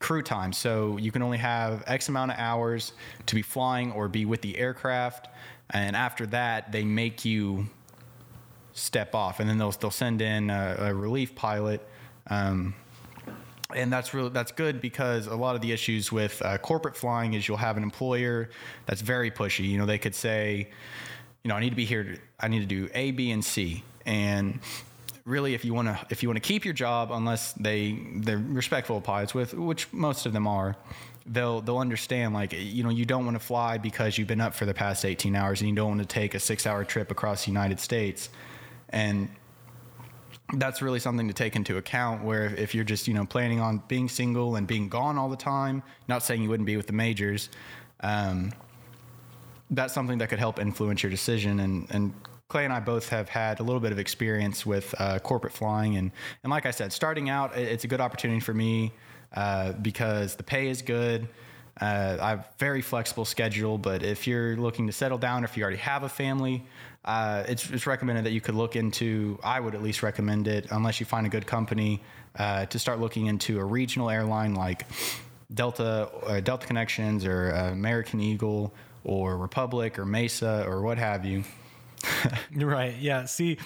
crew 0.01 0.24
time. 0.24 0.51
So 0.51 0.98
you 0.98 1.12
can 1.12 1.21
only 1.21 1.38
have 1.38 1.83
X 1.86 2.10
amount 2.10 2.31
of 2.31 2.38
hours 2.39 2.93
to 3.27 3.36
be 3.36 3.43
flying 3.43 3.91
or 3.91 4.07
be 4.07 4.25
with 4.25 4.41
the 4.41 4.57
aircraft. 4.57 5.27
And 5.69 5.95
after 5.95 6.25
that, 6.27 6.71
they 6.71 6.83
make 6.83 7.24
you 7.24 7.67
step 8.74 9.15
off. 9.15 9.39
And 9.39 9.50
then 9.50 9.57
they'll, 9.57 9.71
they'll 9.71 9.91
send 9.91 10.21
in 10.21 10.50
a, 10.50 10.75
a 10.79 10.93
relief 10.93 11.36
pilot. 11.36 11.88
Um, 12.27 12.74
and 13.75 13.92
that's 13.92 14.13
really 14.13 14.30
that's 14.30 14.51
good 14.51 14.82
because 14.82 15.28
a 15.28 15.36
lot 15.36 15.56
of 15.56 15.62
the 15.62 15.72
issues 15.72 16.12
with 16.12 16.42
uh, 16.44 16.58
corporate 16.58 16.96
flying 16.96 17.34
is 17.34 17.48
you'll 17.48 17.58
have 17.58 17.78
an 17.78 17.84
employer 17.84 18.50
that's 18.86 19.01
very 19.01 19.32
pushy. 19.32 19.68
You 19.68 19.78
know, 19.78 19.86
they 19.86 19.98
could 19.98 20.16
say, 20.16 20.70
you 21.44 21.50
know, 21.50 21.56
I 21.56 21.60
need 21.60 21.72
to 21.72 21.75
be 21.75 21.86
here. 21.86 22.04
To, 22.04 22.18
I 22.40 22.48
need 22.48 22.60
to 22.60 22.66
do 22.66 22.90
A, 22.94 23.12
B, 23.12 23.32
and 23.32 23.44
C, 23.44 23.84
and 24.06 24.60
really, 25.25 25.54
if 25.54 25.66
you 25.66 25.74
want 25.74 25.88
to 25.88 26.00
if 26.10 26.24
you 26.24 26.30
want 26.30 26.38
to 26.38 26.48
keep 26.48 26.66
your 26.66 26.74
job, 26.74 27.12
unless 27.12 27.54
they 27.54 27.98
they're 28.16 28.38
respectful 28.38 28.98
of 28.98 29.04
pilots, 29.04 29.34
with 29.34 29.54
which 29.54 29.92
most 29.94 30.25
of 30.25 30.34
them 30.34 30.48
are, 30.48 30.75
they'll 31.25 31.62
they'll 31.62 31.78
understand 31.78 32.34
like 32.34 32.54
you 32.54 32.84
know 32.84 32.90
you 32.90 33.06
don't 33.06 33.25
want 33.25 33.36
to 33.36 33.44
fly 33.44 33.78
because 33.78 34.18
you've 34.18 34.28
been 34.28 34.42
up 34.42 34.54
for 34.54 34.66
the 34.66 34.74
past 34.74 35.06
18 35.06 35.36
hours 35.36 35.62
and 35.62 35.70
you 35.70 35.75
don't 35.75 35.90
want 35.90 36.00
to 36.01 36.06
take 36.06 36.36
a 36.36 36.40
six 36.40 36.66
hour 36.66 36.84
trip 36.84 37.12
across 37.12 37.46
the 37.46 37.51
United 37.51 37.80
States, 37.80 38.30
and 38.90 39.30
that's 40.55 40.81
really 40.81 41.00
something 41.00 41.27
to 41.27 41.34
take 41.34 41.55
into 41.55 41.77
account 41.77 42.24
where 42.24 42.53
if 42.55 42.75
you're 42.75 42.84
just 42.84 43.08
you 43.08 43.13
know 43.13 43.25
planning 43.25 43.60
on 43.60 43.81
being 43.88 44.10
single 44.10 44.58
and 44.58 44.67
being 44.67 44.89
gone 44.89 45.17
all 45.17 45.29
the 45.29 45.36
time 45.36 45.81
not 46.08 46.24
saying 46.24 46.43
you 46.43 46.50
wouldn't 46.50 46.67
be 46.67 46.75
with 46.75 46.88
the 46.88 46.93
majors 46.93 47.50
um, 48.01 48.51
that's 49.72 49.93
something 49.93 50.17
that 50.17 50.29
could 50.29 50.39
help 50.39 50.60
influence 50.60 51.01
your 51.01 51.10
decision. 51.10 51.60
And 51.60 51.88
and 51.89 52.13
clay 52.50 52.65
and 52.65 52.74
i 52.74 52.81
both 52.81 53.08
have 53.08 53.29
had 53.29 53.62
a 53.62 53.63
little 53.63 53.79
bit 53.79 53.93
of 53.93 54.00
experience 54.00 54.65
with 54.65 54.93
uh, 55.00 55.20
corporate 55.20 55.53
flying. 55.53 55.96
And 55.96 56.12
and 56.43 56.51
like 56.51 56.65
i 56.65 56.72
said 56.72 56.91
starting 56.91 57.29
out 57.29 57.55
it's 57.55 57.86
a 57.86 57.88
good 57.88 58.01
opportunity 58.01 58.41
for 58.41 58.53
me 58.53 58.91
uh, 59.34 59.72
because 59.74 60.36
the 60.36 60.43
pay 60.43 60.67
is 60.67 60.81
good 60.81 61.29
uh, 61.80 62.18
I 62.22 62.30
have 62.32 62.48
very 62.58 62.82
flexible 62.82 63.25
schedule, 63.25 63.78
but 63.78 64.04
if 64.04 64.28
you're 64.28 64.56
looking 64.58 64.88
to 64.88 64.94
settle 64.94 65.18
down, 65.18 65.44
if 65.44 65.56
you 65.56 65.63
already 65.63 65.78
have 65.78 66.04
a 66.04 66.10
family, 66.10 66.63
uh, 67.06 67.44
it's, 67.48 67.70
it's, 67.70 67.88
recommended 67.88 68.25
that 68.25 68.32
you 68.32 68.42
could 68.42 68.56
look 68.56 68.75
into. 68.75 69.40
I 69.44 69.60
would 69.60 69.74
at 69.74 69.82
least 69.82 70.04
recommend 70.04 70.48
it, 70.48 70.68
unless 70.72 71.00
you 71.00 71.06
find 71.06 71.25
a 71.25 71.30
good 71.30 71.48
company, 71.48 72.01
uh, 72.38 72.66
to 72.68 72.78
start 72.78 73.00
looking 73.00 73.28
into 73.28 73.60
a 73.60 73.63
regional 73.63 74.10
airline 74.10 74.54
like 74.54 74.86
Delta, 75.54 76.10
uh, 76.25 76.40
Delta 76.42 76.68
Connections, 76.68 77.25
or 77.25 77.50
American 77.50 78.20
Eagle, 78.20 78.74
or 79.04 79.38
Republic, 79.38 79.98
or 79.98 80.06
Mesa, 80.06 80.63
or 80.68 80.82
what 80.82 80.98
have 80.98 81.25
you. 81.25 81.44
right. 82.55 82.96
Yeah. 82.98 83.25
See, 83.25 83.58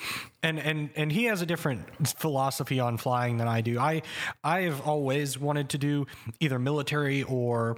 and 0.44 0.60
and 0.60 0.90
and 0.96 1.12
he 1.12 1.26
has 1.26 1.42
a 1.42 1.46
different 1.46 2.08
philosophy 2.08 2.80
on 2.80 2.98
flying 2.98 3.38
than 3.38 3.48
I 3.48 3.62
do. 3.62 3.80
I 3.80 4.02
I 4.44 4.62
have 4.62 4.82
always 4.82 5.40
wanted 5.40 5.70
to 5.70 5.78
do 5.78 6.08
either 6.40 6.60
military 6.60 7.24
or 7.24 7.78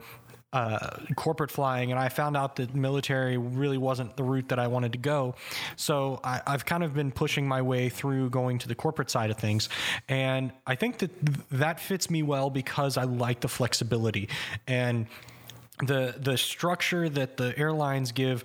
uh, 0.54 0.98
corporate 1.16 1.52
flying, 1.52 1.92
and 1.92 2.00
I 2.00 2.10
found 2.10 2.38
out 2.38 2.56
that 2.56 2.74
military 2.74 3.38
really 3.38 3.78
wasn't 3.78 4.16
the 4.16 4.24
route 4.24 4.48
that 4.50 4.60
I 4.60 4.68
wanted 4.68 4.94
to 4.94 4.98
go. 4.98 5.36
So 5.76 6.20
I, 6.24 6.42
have 6.48 6.66
kind 6.66 6.84
of 6.84 6.94
been 6.94 7.12
pushing 7.12 7.48
my 7.48 7.62
way 7.62 7.90
through 7.90 8.30
going 8.30 8.58
to 8.60 8.68
the 8.68 8.76
corporate 8.76 9.10
side 9.10 9.30
of 9.30 9.38
things, 9.38 9.68
and 10.08 10.52
I 10.66 10.76
think 10.76 11.00
that 11.00 11.26
th- 11.26 11.40
that 11.52 11.80
fits 11.80 12.10
me 12.10 12.24
well 12.24 12.50
because 12.50 12.98
I 12.98 13.04
like 13.04 13.42
the 13.42 13.50
flexibility 13.50 14.30
and 14.68 15.08
the 15.84 16.16
the 16.18 16.38
structure 16.38 17.08
that 17.08 17.38
the 17.38 17.58
airlines 17.58 18.12
give 18.12 18.44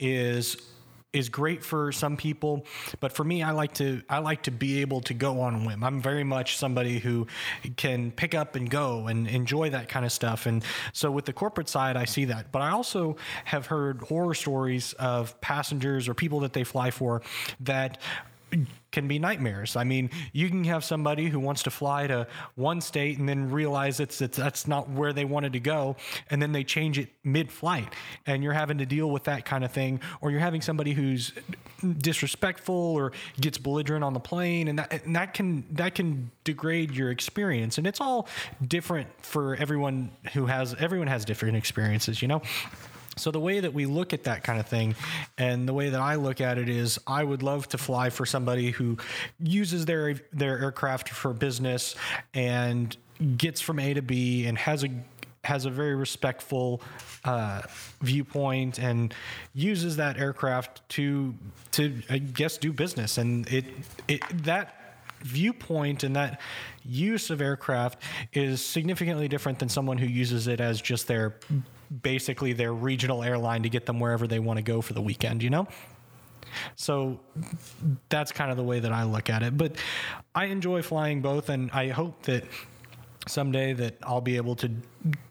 is 0.00 0.56
is 1.12 1.28
great 1.28 1.62
for 1.62 1.92
some 1.92 2.16
people, 2.16 2.64
but 3.00 3.12
for 3.12 3.24
me, 3.24 3.42
I 3.42 3.50
like 3.50 3.74
to 3.74 4.02
I 4.08 4.18
like 4.18 4.44
to 4.44 4.50
be 4.50 4.80
able 4.80 5.02
to 5.02 5.14
go 5.14 5.40
on 5.40 5.64
whim. 5.64 5.84
I'm 5.84 6.00
very 6.00 6.24
much 6.24 6.56
somebody 6.56 6.98
who 6.98 7.26
can 7.76 8.10
pick 8.10 8.34
up 8.34 8.56
and 8.56 8.68
go 8.68 9.06
and 9.08 9.28
enjoy 9.28 9.70
that 9.70 9.88
kind 9.88 10.06
of 10.06 10.12
stuff. 10.12 10.46
And 10.46 10.64
so 10.92 11.10
with 11.10 11.26
the 11.26 11.32
corporate 11.32 11.68
side, 11.68 11.96
I 11.96 12.06
see 12.06 12.26
that. 12.26 12.50
But 12.50 12.62
I 12.62 12.70
also 12.70 13.16
have 13.44 13.66
heard 13.66 14.00
horror 14.02 14.34
stories 14.34 14.94
of 14.94 15.38
passengers 15.40 16.08
or 16.08 16.14
people 16.14 16.40
that 16.40 16.54
they 16.54 16.64
fly 16.64 16.90
for 16.90 17.22
that 17.60 17.98
can 18.90 19.08
be 19.08 19.18
nightmares. 19.18 19.76
I 19.76 19.84
mean, 19.84 20.10
you 20.32 20.48
can 20.48 20.64
have 20.64 20.84
somebody 20.84 21.28
who 21.28 21.40
wants 21.40 21.62
to 21.62 21.70
fly 21.70 22.06
to 22.06 22.26
one 22.54 22.80
state 22.80 23.18
and 23.18 23.28
then 23.28 23.50
realize 23.50 24.00
it's, 24.00 24.20
it's 24.20 24.36
that's 24.36 24.68
not 24.68 24.90
where 24.90 25.12
they 25.12 25.24
wanted 25.24 25.54
to 25.54 25.60
go, 25.60 25.96
and 26.30 26.42
then 26.42 26.52
they 26.52 26.62
change 26.62 26.98
it 26.98 27.08
mid-flight, 27.24 27.92
and 28.26 28.42
you're 28.42 28.52
having 28.52 28.78
to 28.78 28.86
deal 28.86 29.10
with 29.10 29.24
that 29.24 29.44
kind 29.44 29.64
of 29.64 29.72
thing. 29.72 30.00
Or 30.20 30.30
you're 30.30 30.40
having 30.40 30.60
somebody 30.60 30.92
who's 30.92 31.32
disrespectful 31.98 32.74
or 32.74 33.12
gets 33.40 33.58
belligerent 33.58 34.04
on 34.04 34.12
the 34.12 34.20
plane, 34.20 34.68
and 34.68 34.78
that 34.78 35.04
and 35.04 35.16
that 35.16 35.34
can 35.34 35.64
that 35.72 35.94
can 35.94 36.30
degrade 36.44 36.90
your 36.92 37.10
experience. 37.10 37.78
And 37.78 37.86
it's 37.86 38.00
all 38.00 38.28
different 38.66 39.08
for 39.24 39.56
everyone 39.56 40.10
who 40.34 40.46
has 40.46 40.74
everyone 40.78 41.08
has 41.08 41.24
different 41.24 41.56
experiences, 41.56 42.20
you 42.20 42.28
know. 42.28 42.42
So 43.16 43.30
the 43.30 43.40
way 43.40 43.60
that 43.60 43.74
we 43.74 43.86
look 43.86 44.12
at 44.12 44.24
that 44.24 44.42
kind 44.42 44.58
of 44.58 44.66
thing, 44.66 44.94
and 45.36 45.68
the 45.68 45.74
way 45.74 45.90
that 45.90 46.00
I 46.00 46.14
look 46.14 46.40
at 46.40 46.58
it 46.58 46.68
is, 46.68 46.98
I 47.06 47.24
would 47.24 47.42
love 47.42 47.68
to 47.68 47.78
fly 47.78 48.10
for 48.10 48.24
somebody 48.24 48.70
who 48.70 48.96
uses 49.38 49.84
their 49.84 50.14
their 50.32 50.58
aircraft 50.58 51.10
for 51.10 51.32
business 51.32 51.94
and 52.32 52.96
gets 53.36 53.60
from 53.60 53.78
A 53.78 53.94
to 53.94 54.02
B 54.02 54.46
and 54.46 54.56
has 54.58 54.84
a 54.84 54.88
has 55.44 55.64
a 55.64 55.70
very 55.70 55.94
respectful 55.94 56.80
uh, 57.24 57.62
viewpoint 58.00 58.78
and 58.78 59.12
uses 59.54 59.96
that 59.96 60.16
aircraft 60.16 60.88
to 60.90 61.34
to 61.72 62.00
I 62.08 62.18
guess 62.18 62.58
do 62.58 62.72
business. 62.72 63.18
And 63.18 63.46
it 63.52 63.64
it 64.08 64.22
that 64.44 64.78
viewpoint 65.20 66.02
and 66.02 66.16
that 66.16 66.40
use 66.84 67.30
of 67.30 67.40
aircraft 67.40 68.02
is 68.32 68.64
significantly 68.64 69.28
different 69.28 69.58
than 69.58 69.68
someone 69.68 69.98
who 69.98 70.06
uses 70.06 70.48
it 70.48 70.60
as 70.60 70.80
just 70.80 71.06
their 71.06 71.36
basically 72.02 72.52
their 72.52 72.72
regional 72.72 73.22
airline 73.22 73.62
to 73.64 73.68
get 73.68 73.86
them 73.86 74.00
wherever 74.00 74.26
they 74.26 74.38
want 74.38 74.58
to 74.58 74.62
go 74.62 74.80
for 74.80 74.94
the 74.94 75.02
weekend, 75.02 75.42
you 75.42 75.50
know? 75.50 75.66
So 76.76 77.20
that's 78.08 78.32
kind 78.32 78.50
of 78.50 78.56
the 78.56 78.62
way 78.62 78.80
that 78.80 78.92
I 78.92 79.04
look 79.04 79.30
at 79.30 79.42
it. 79.42 79.56
But 79.56 79.76
I 80.34 80.46
enjoy 80.46 80.82
flying 80.82 81.20
both, 81.20 81.48
and 81.48 81.70
I 81.70 81.88
hope 81.88 82.22
that 82.24 82.44
someday 83.26 83.72
that 83.74 83.96
I'll 84.02 84.20
be 84.20 84.36
able 84.36 84.56
to 84.56 84.70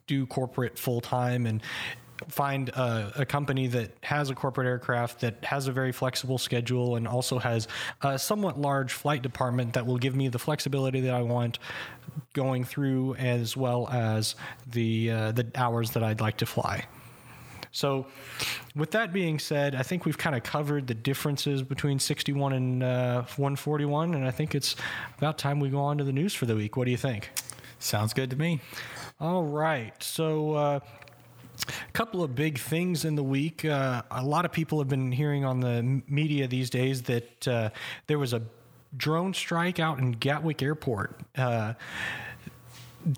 do 0.07 0.25
corporate 0.25 0.77
full 0.77 1.01
time 1.01 1.45
and 1.45 1.61
find 2.27 2.69
a, 2.69 3.13
a, 3.17 3.25
company 3.25 3.67
that 3.67 3.91
has 4.01 4.29
a 4.29 4.35
corporate 4.35 4.67
aircraft 4.67 5.21
that 5.21 5.43
has 5.43 5.67
a 5.67 5.71
very 5.71 5.91
flexible 5.91 6.37
schedule 6.37 6.95
and 6.95 7.07
also 7.07 7.39
has 7.39 7.67
a 8.01 8.19
somewhat 8.19 8.59
large 8.59 8.93
flight 8.93 9.21
department 9.21 9.73
that 9.73 9.85
will 9.85 9.97
give 9.97 10.15
me 10.15 10.27
the 10.27 10.39
flexibility 10.39 11.01
that 11.01 11.13
I 11.13 11.21
want 11.21 11.59
going 12.33 12.63
through 12.63 13.15
as 13.15 13.57
well 13.57 13.87
as 13.89 14.35
the 14.67 15.11
uh, 15.11 15.31
the 15.31 15.47
hours 15.55 15.91
that 15.91 16.03
I'd 16.03 16.21
like 16.21 16.37
to 16.37 16.45
fly. 16.45 16.85
So, 17.73 18.05
with 18.75 18.91
that 18.91 19.13
being 19.13 19.39
said, 19.39 19.75
I 19.75 19.83
think 19.83 20.05
we've 20.05 20.17
kind 20.17 20.35
of 20.35 20.43
covered 20.43 20.87
the 20.87 20.93
differences 20.93 21.63
between 21.63 21.99
61 21.99 22.51
and 22.53 22.83
uh, 22.83 23.21
141, 23.37 24.13
and 24.13 24.27
I 24.27 24.31
think 24.31 24.55
it's 24.55 24.75
about 25.17 25.37
time 25.37 25.61
we 25.61 25.69
go 25.69 25.79
on 25.79 25.97
to 25.97 26.03
the 26.03 26.11
news 26.11 26.33
for 26.33 26.45
the 26.45 26.55
week. 26.55 26.75
What 26.75 26.83
do 26.85 26.91
you 26.91 26.97
think? 26.97 27.31
Sounds 27.79 28.13
good 28.13 28.29
to 28.31 28.35
me. 28.35 28.59
All 29.21 29.43
right. 29.43 29.93
So, 30.03 30.53
uh, 30.53 30.79
a 31.67 31.91
couple 31.93 32.23
of 32.23 32.35
big 32.35 32.57
things 32.57 33.05
in 33.05 33.15
the 33.15 33.23
week. 33.23 33.65
Uh, 33.65 34.01
a 34.11 34.23
lot 34.23 34.45
of 34.45 34.51
people 34.51 34.79
have 34.79 34.89
been 34.89 35.11
hearing 35.11 35.45
on 35.45 35.59
the 35.59 36.01
media 36.07 36.47
these 36.47 36.69
days 36.69 37.03
that 37.03 37.47
uh, 37.47 37.69
there 38.07 38.19
was 38.19 38.33
a 38.33 38.41
drone 38.95 39.33
strike 39.33 39.79
out 39.79 39.99
in 39.99 40.11
Gatwick 40.11 40.61
Airport. 40.61 41.19
Uh, 41.37 41.73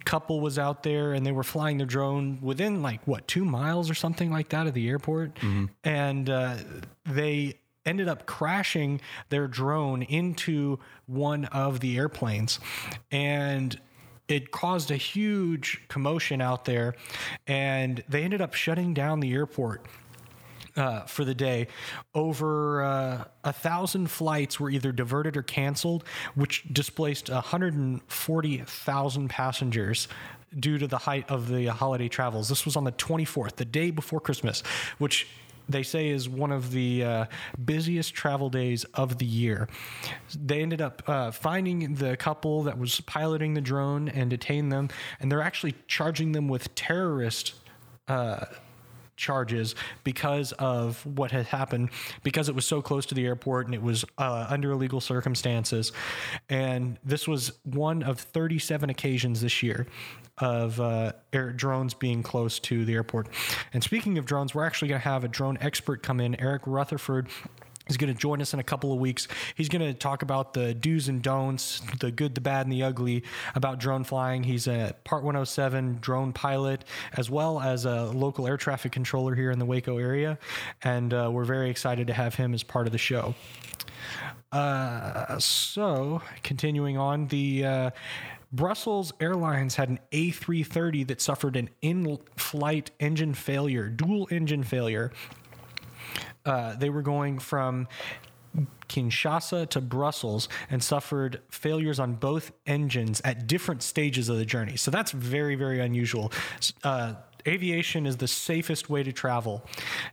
couple 0.05 0.39
was 0.39 0.57
out 0.57 0.83
there 0.83 1.13
and 1.13 1.25
they 1.25 1.31
were 1.31 1.43
flying 1.43 1.77
their 1.77 1.88
drone 1.88 2.39
within 2.41 2.81
like 2.81 3.05
what 3.05 3.27
two 3.27 3.43
miles 3.45 3.89
or 3.89 3.93
something 3.93 4.31
like 4.31 4.50
that 4.50 4.67
of 4.67 4.73
the 4.73 4.88
airport, 4.88 5.35
mm-hmm. 5.35 5.65
and 5.83 6.29
uh, 6.29 6.55
they 7.05 7.55
ended 7.85 8.07
up 8.07 8.25
crashing 8.25 9.01
their 9.29 9.47
drone 9.47 10.01
into 10.03 10.79
one 11.05 11.45
of 11.45 11.81
the 11.81 11.97
airplanes, 11.97 12.59
and 13.12 13.79
it 14.34 14.52
caused 14.52 14.90
a 14.90 14.98
huge 14.98 15.80
commotion 15.88 16.42
out 16.42 16.66
there, 16.66 16.96
and 17.46 18.04
they 18.10 18.24
ended 18.24 18.42
up 18.42 18.56
shutting 18.56 18.96
down 18.96 19.20
the 19.20 19.32
airport. 19.32 19.86
Uh, 20.75 21.02
for 21.02 21.24
the 21.24 21.36
day. 21.36 21.68
Over 22.16 22.84
uh, 22.84 23.25
a 23.44 23.54
thousand 23.54 24.10
flights 24.10 24.60
were 24.60 24.72
either 24.72 24.92
diverted 24.92 25.38
or 25.38 25.44
canceled, 25.44 26.04
which 26.34 26.63
displaced 26.74 27.30
140,000 27.30 29.30
passengers 29.30 30.08
due 30.60 30.80
to 30.80 30.88
the 30.88 30.98
height 30.98 31.30
of 31.30 31.48
the 31.48 31.68
holiday 31.68 32.08
travels. 32.08 32.50
This 32.50 32.66
was 32.66 32.75
on 32.75 32.86
the 32.86 32.92
24th, 32.92 33.58
the 33.58 33.66
day 33.66 33.92
before 33.92 34.20
Christmas, 34.20 34.63
which 34.98 35.28
they 35.70 35.84
say 35.84 36.10
is 36.10 36.27
one 36.27 36.51
of 36.51 36.72
the 36.72 37.03
uh, 37.03 37.25
busiest 37.63 38.13
travel 38.13 38.50
days 38.50 38.84
of 38.93 39.17
the 39.17 39.25
year. 39.25 39.67
They 40.36 40.62
ended 40.62 40.82
up 40.82 41.03
uh, 41.08 41.32
finding 41.32 41.96
the 41.96 42.17
couple 42.17 42.63
that 42.63 42.77
was 42.77 43.00
piloting 43.01 43.53
the 43.53 43.62
drone 43.62 44.10
and 44.10 44.29
detained 44.29 44.72
them, 44.72 44.89
and 45.20 45.32
they're 45.32 45.41
actually 45.41 45.75
charging 45.88 46.32
them 46.32 46.48
with 46.48 46.74
terrorist. 46.75 47.53
Uh, 48.08 48.46
charges 49.15 49.75
because 50.03 50.51
of 50.53 51.05
what 51.05 51.32
had 51.32 51.46
happened 51.46 51.89
because 52.24 52.50
it 52.50 52.55
was 52.55 52.65
so 52.65 52.82
close 52.82 53.05
to 53.05 53.15
the 53.15 53.25
airport 53.25 53.65
and 53.65 53.75
it 53.75 53.82
was 53.82 54.05
uh, 54.17 54.48
under 54.50 54.72
illegal 54.72 55.01
circumstances 55.01 55.91
and 56.50 57.00
this 57.03 57.27
was 57.27 57.51
one 57.63 58.03
of 58.03 58.20
37 58.20 58.89
occasions 58.89 59.41
this 59.41 59.63
year 59.63 59.88
of 60.39 60.79
uh, 60.79 61.12
air 61.32 61.51
drones 61.51 61.93
being 61.93 62.24
close 62.24 62.58
to 62.60 62.86
the 62.86 62.93
airport. 62.93 63.27
And 63.72 63.84
speaking 63.84 64.17
of 64.17 64.25
drones, 64.25 64.55
we're 64.55 64.65
actually 64.65 64.88
going 64.88 65.01
to 65.01 65.08
have 65.08 65.24
a 65.24 65.27
drone 65.27 65.58
expert 65.62 66.01
come 66.01 66.20
in, 66.20 66.39
Eric 66.39 66.63
Rutherford. 66.65 67.27
He's 67.93 67.97
going 68.00 68.12
to 68.12 68.19
join 68.19 68.41
us 68.41 68.55
in 68.55 68.59
a 68.59 68.63
couple 68.63 68.91
of 68.91 68.97
weeks. 68.97 69.27
He's 69.53 69.69
going 69.69 69.83
to 69.83 69.93
talk 69.93 70.23
about 70.23 70.53
the 70.53 70.73
do's 70.73 71.09
and 71.09 71.21
don'ts, 71.21 71.79
the 72.00 72.09
good, 72.09 72.33
the 72.33 72.41
bad, 72.41 72.65
and 72.65 72.73
the 72.73 72.81
ugly 72.81 73.23
about 73.53 73.77
drone 73.77 74.03
flying. 74.03 74.41
He's 74.41 74.65
a 74.67 74.95
Part 75.03 75.21
107 75.23 76.00
drone 76.01 76.33
pilot, 76.33 76.85
as 77.15 77.29
well 77.29 77.62
as 77.62 77.85
a 77.85 78.05
local 78.05 78.47
air 78.47 78.57
traffic 78.57 78.91
controller 78.91 79.35
here 79.35 79.51
in 79.51 79.59
the 79.59 79.65
Waco 79.65 80.00
area. 80.00 80.39
And 80.83 81.13
uh, 81.13 81.29
we're 81.31 81.45
very 81.45 81.69
excited 81.69 82.07
to 82.07 82.13
have 82.13 82.33
him 82.33 82.55
as 82.55 82.63
part 82.63 82.88
of 82.88 82.93
the 82.93 82.97
show. 82.97 83.35
Uh, 84.51 85.38
so, 85.38 86.19
continuing 86.41 86.97
on, 86.97 87.27
the 87.27 87.63
uh, 87.63 87.89
Brussels 88.51 89.13
Airlines 89.19 89.75
had 89.75 89.89
an 89.89 90.00
A330 90.12 91.07
that 91.07 91.21
suffered 91.21 91.55
an 91.55 91.69
in 91.83 92.17
flight 92.38 92.89
engine 93.00 93.36
failure, 93.36 93.88
dual 93.88 94.27
engine 94.32 94.63
failure. 94.63 95.12
Uh, 96.45 96.75
they 96.75 96.89
were 96.89 97.01
going 97.01 97.39
from 97.39 97.88
Kinshasa 98.88 99.67
to 99.69 99.82
Brussels 99.82 100.49
and 100.69 100.84
suffered 100.84 101.41
failures 101.49 101.99
on 101.99 102.13
both 102.13 102.51
engines 102.65 103.21
at 103.25 103.47
different 103.47 103.82
stages 103.82 104.29
of 104.29 104.38
the 104.38 104.45
journey. 104.45 104.75
So 104.77 104.91
that's 104.91 105.12
very, 105.12 105.56
very 105.56 105.79
unusual. 105.79 106.32
Uh, 106.84 107.15
aviation 107.47 108.06
is 108.06 108.17
the 108.17 108.27
safest 108.27 108.89
way 108.89 109.03
to 109.03 109.12
travel, 109.12 109.65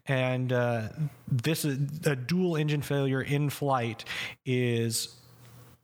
and 0.07 0.53
uh, 0.53 0.89
this 1.31 1.65
is 1.65 1.79
a 2.07 2.17
dual 2.17 2.57
engine 2.57 2.83
failure 2.83 3.23
in 3.23 3.51
flight 3.51 4.05
is 4.47 5.17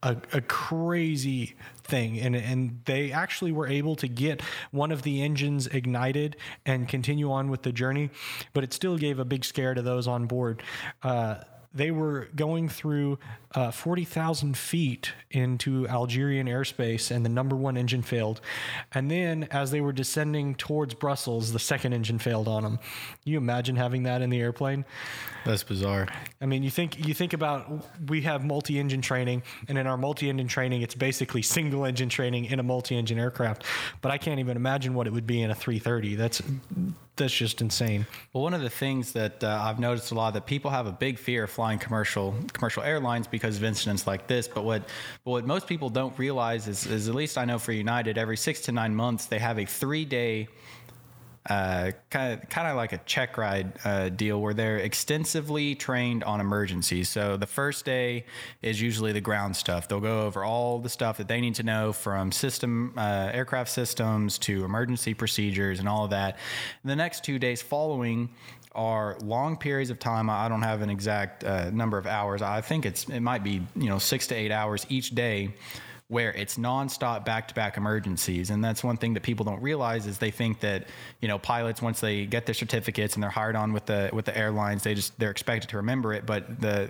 a, 0.03 0.17
a 0.33 0.41
crazy 0.41 1.55
thing. 1.87 2.19
And 2.19 2.35
and 2.35 2.81
they 2.85 3.11
actually 3.11 3.51
were 3.51 3.67
able 3.67 3.95
to 3.97 4.07
get 4.07 4.41
one 4.71 4.91
of 4.91 5.01
the 5.01 5.21
engines 5.21 5.67
ignited 5.67 6.35
and 6.65 6.87
continue 6.87 7.31
on 7.31 7.49
with 7.49 7.63
the 7.63 7.71
journey 7.71 8.09
but 8.53 8.63
it 8.63 8.73
still 8.73 8.97
gave 8.97 9.19
a 9.19 9.25
big 9.25 9.45
scare 9.45 9.73
to 9.73 9.81
those 9.81 10.07
on 10.07 10.25
board. 10.25 10.63
Uh, 11.03 11.35
they 11.77 11.91
were 11.91 12.27
going 12.35 12.67
through 12.67 13.19
uh, 13.53 13.71
40,000 13.71 14.57
feet 14.57 15.13
into 15.31 15.87
Algerian 15.87 16.47
airspace, 16.47 17.11
and 17.11 17.23
the 17.23 17.29
number 17.29 17.55
one 17.55 17.77
engine 17.77 18.01
failed. 18.01 18.41
And 18.93 19.09
then, 19.09 19.47
as 19.51 19.71
they 19.71 19.79
were 19.79 19.93
descending 19.93 20.55
towards 20.55 20.93
Brussels, 20.93 21.53
the 21.53 21.59
second 21.59 21.93
engine 21.93 22.19
failed 22.19 22.47
on 22.47 22.63
them. 22.63 22.79
You 23.23 23.37
imagine 23.37 23.75
having 23.75 24.03
that 24.03 24.21
in 24.21 24.29
the 24.29 24.41
airplane? 24.41 24.85
That's 25.45 25.63
bizarre. 25.63 26.07
I 26.41 26.45
mean, 26.45 26.63
you 26.63 26.69
think 26.69 27.07
you 27.07 27.13
think 27.13 27.33
about 27.33 27.85
we 28.09 28.21
have 28.21 28.43
multi-engine 28.43 29.01
training, 29.01 29.43
and 29.67 29.77
in 29.77 29.87
our 29.87 29.97
multi-engine 29.97 30.47
training, 30.47 30.81
it's 30.81 30.95
basically 30.95 31.41
single-engine 31.41 32.09
training 32.09 32.45
in 32.45 32.59
a 32.59 32.63
multi-engine 32.63 33.17
aircraft. 33.17 33.63
But 34.01 34.11
I 34.11 34.17
can't 34.17 34.39
even 34.39 34.57
imagine 34.57 34.93
what 34.93 35.07
it 35.07 35.13
would 35.13 35.27
be 35.27 35.41
in 35.41 35.51
a 35.51 35.55
330. 35.55 36.15
That's 36.15 36.41
that's 37.17 37.33
just 37.33 37.61
insane. 37.61 38.05
Well, 38.31 38.43
one 38.43 38.53
of 38.53 38.61
the 38.61 38.69
things 38.69 39.13
that 39.13 39.43
uh, 39.43 39.59
I've 39.63 39.79
noticed 39.79 40.11
a 40.11 40.15
lot 40.15 40.33
that 40.35 40.45
people 40.45 40.71
have 40.71 40.85
a 40.85 40.91
big 40.91 41.17
fear 41.17 41.45
of 41.45 41.49
flying 41.49 41.66
commercial 41.75 42.33
commercial 42.53 42.83
airlines 42.83 43.27
because 43.27 43.57
of 43.57 43.63
incidents 43.63 44.07
like 44.07 44.27
this. 44.27 44.47
But 44.47 44.63
what 44.63 44.83
but 45.25 45.31
what 45.31 45.45
most 45.45 45.67
people 45.67 45.89
don't 45.89 46.17
realize 46.17 46.67
is, 46.67 46.85
is 46.85 47.09
at 47.09 47.15
least 47.15 47.37
I 47.37 47.45
know 47.45 47.59
for 47.59 47.73
United, 47.73 48.17
every 48.17 48.37
six 48.37 48.61
to 48.61 48.71
nine 48.71 48.95
months 48.95 49.25
they 49.25 49.39
have 49.39 49.59
a 49.59 49.65
three 49.65 50.05
day 50.05 50.47
kind 51.47 52.33
of 52.33 52.49
kind 52.49 52.67
of 52.67 52.75
like 52.75 52.91
a 52.91 52.97
check 53.05 53.37
ride 53.37 53.71
uh, 53.85 54.09
deal 54.09 54.41
where 54.41 54.53
they're 54.53 54.77
extensively 54.77 55.75
trained 55.75 56.23
on 56.23 56.41
emergencies. 56.41 57.09
So 57.09 57.37
the 57.37 57.45
first 57.45 57.85
day 57.85 58.25
is 58.61 58.81
usually 58.81 59.13
the 59.13 59.21
ground 59.21 59.55
stuff. 59.55 59.87
They'll 59.87 60.01
go 60.01 60.23
over 60.23 60.43
all 60.43 60.79
the 60.79 60.89
stuff 60.89 61.17
that 61.17 61.27
they 61.27 61.39
need 61.39 61.55
to 61.55 61.63
know 61.63 61.93
from 61.93 62.31
system 62.31 62.93
uh, 62.97 63.29
aircraft 63.31 63.69
systems 63.69 64.37
to 64.39 64.65
emergency 64.65 65.13
procedures 65.13 65.79
and 65.79 65.87
all 65.87 66.03
of 66.03 66.09
that. 66.09 66.37
And 66.83 66.91
the 66.91 66.95
next 66.95 67.23
two 67.23 67.39
days 67.39 67.61
following 67.61 68.29
are 68.77 69.17
long 69.21 69.57
periods 69.57 69.89
of 69.89 69.99
time. 69.99 70.29
I 70.29 70.47
don't 70.47 70.61
have 70.61 70.81
an 70.81 70.89
exact 70.89 71.43
uh, 71.43 71.71
number 71.71 71.97
of 71.97 72.05
hours. 72.05 72.41
I 72.41 72.61
think 72.61 72.85
it's 72.85 73.09
it 73.09 73.19
might 73.19 73.43
be 73.43 73.61
you 73.75 73.89
know 73.89 73.97
six 73.97 74.27
to 74.27 74.35
eight 74.35 74.51
hours 74.51 74.85
each 74.87 75.09
day 75.09 75.55
where 76.09 76.31
it's 76.31 76.57
nonstop 76.57 77.25
back-to-back 77.25 77.75
emergencies 77.75 78.49
and 78.49 78.63
that's 78.63 78.81
one 78.81 78.95
thing 78.95 79.13
that 79.13 79.23
people 79.23 79.43
don't 79.43 79.61
realize 79.61 80.07
is 80.07 80.17
they 80.19 80.31
think 80.31 80.61
that 80.61 80.87
you 81.19 81.27
know 81.27 81.37
pilots 81.37 81.81
once 81.81 81.99
they 81.99 82.25
get 82.25 82.45
their 82.45 82.55
certificates 82.55 83.15
and 83.15 83.23
they're 83.23 83.29
hired 83.29 83.57
on 83.57 83.73
with 83.73 83.85
the 83.87 84.09
with 84.13 84.23
the 84.23 84.37
airlines 84.37 84.83
they 84.83 84.93
just 84.93 85.17
they're 85.19 85.31
expected 85.31 85.69
to 85.69 85.75
remember 85.75 86.13
it 86.13 86.25
but 86.25 86.61
the 86.61 86.89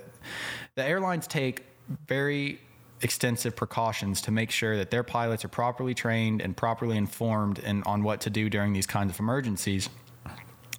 the 0.75 0.83
airlines 0.83 1.25
take 1.25 1.63
very 2.07 2.59
extensive 3.01 3.55
precautions 3.55 4.21
to 4.21 4.29
make 4.29 4.51
sure 4.51 4.77
that 4.77 4.91
their 4.91 5.03
pilots 5.03 5.43
are 5.43 5.49
properly 5.49 5.95
trained 5.95 6.39
and 6.39 6.55
properly 6.55 6.95
informed 6.95 7.59
and 7.59 7.83
on 7.85 8.03
what 8.03 8.21
to 8.21 8.29
do 8.29 8.51
during 8.51 8.71
these 8.71 8.85
kinds 8.85 9.11
of 9.11 9.19
emergencies 9.19 9.89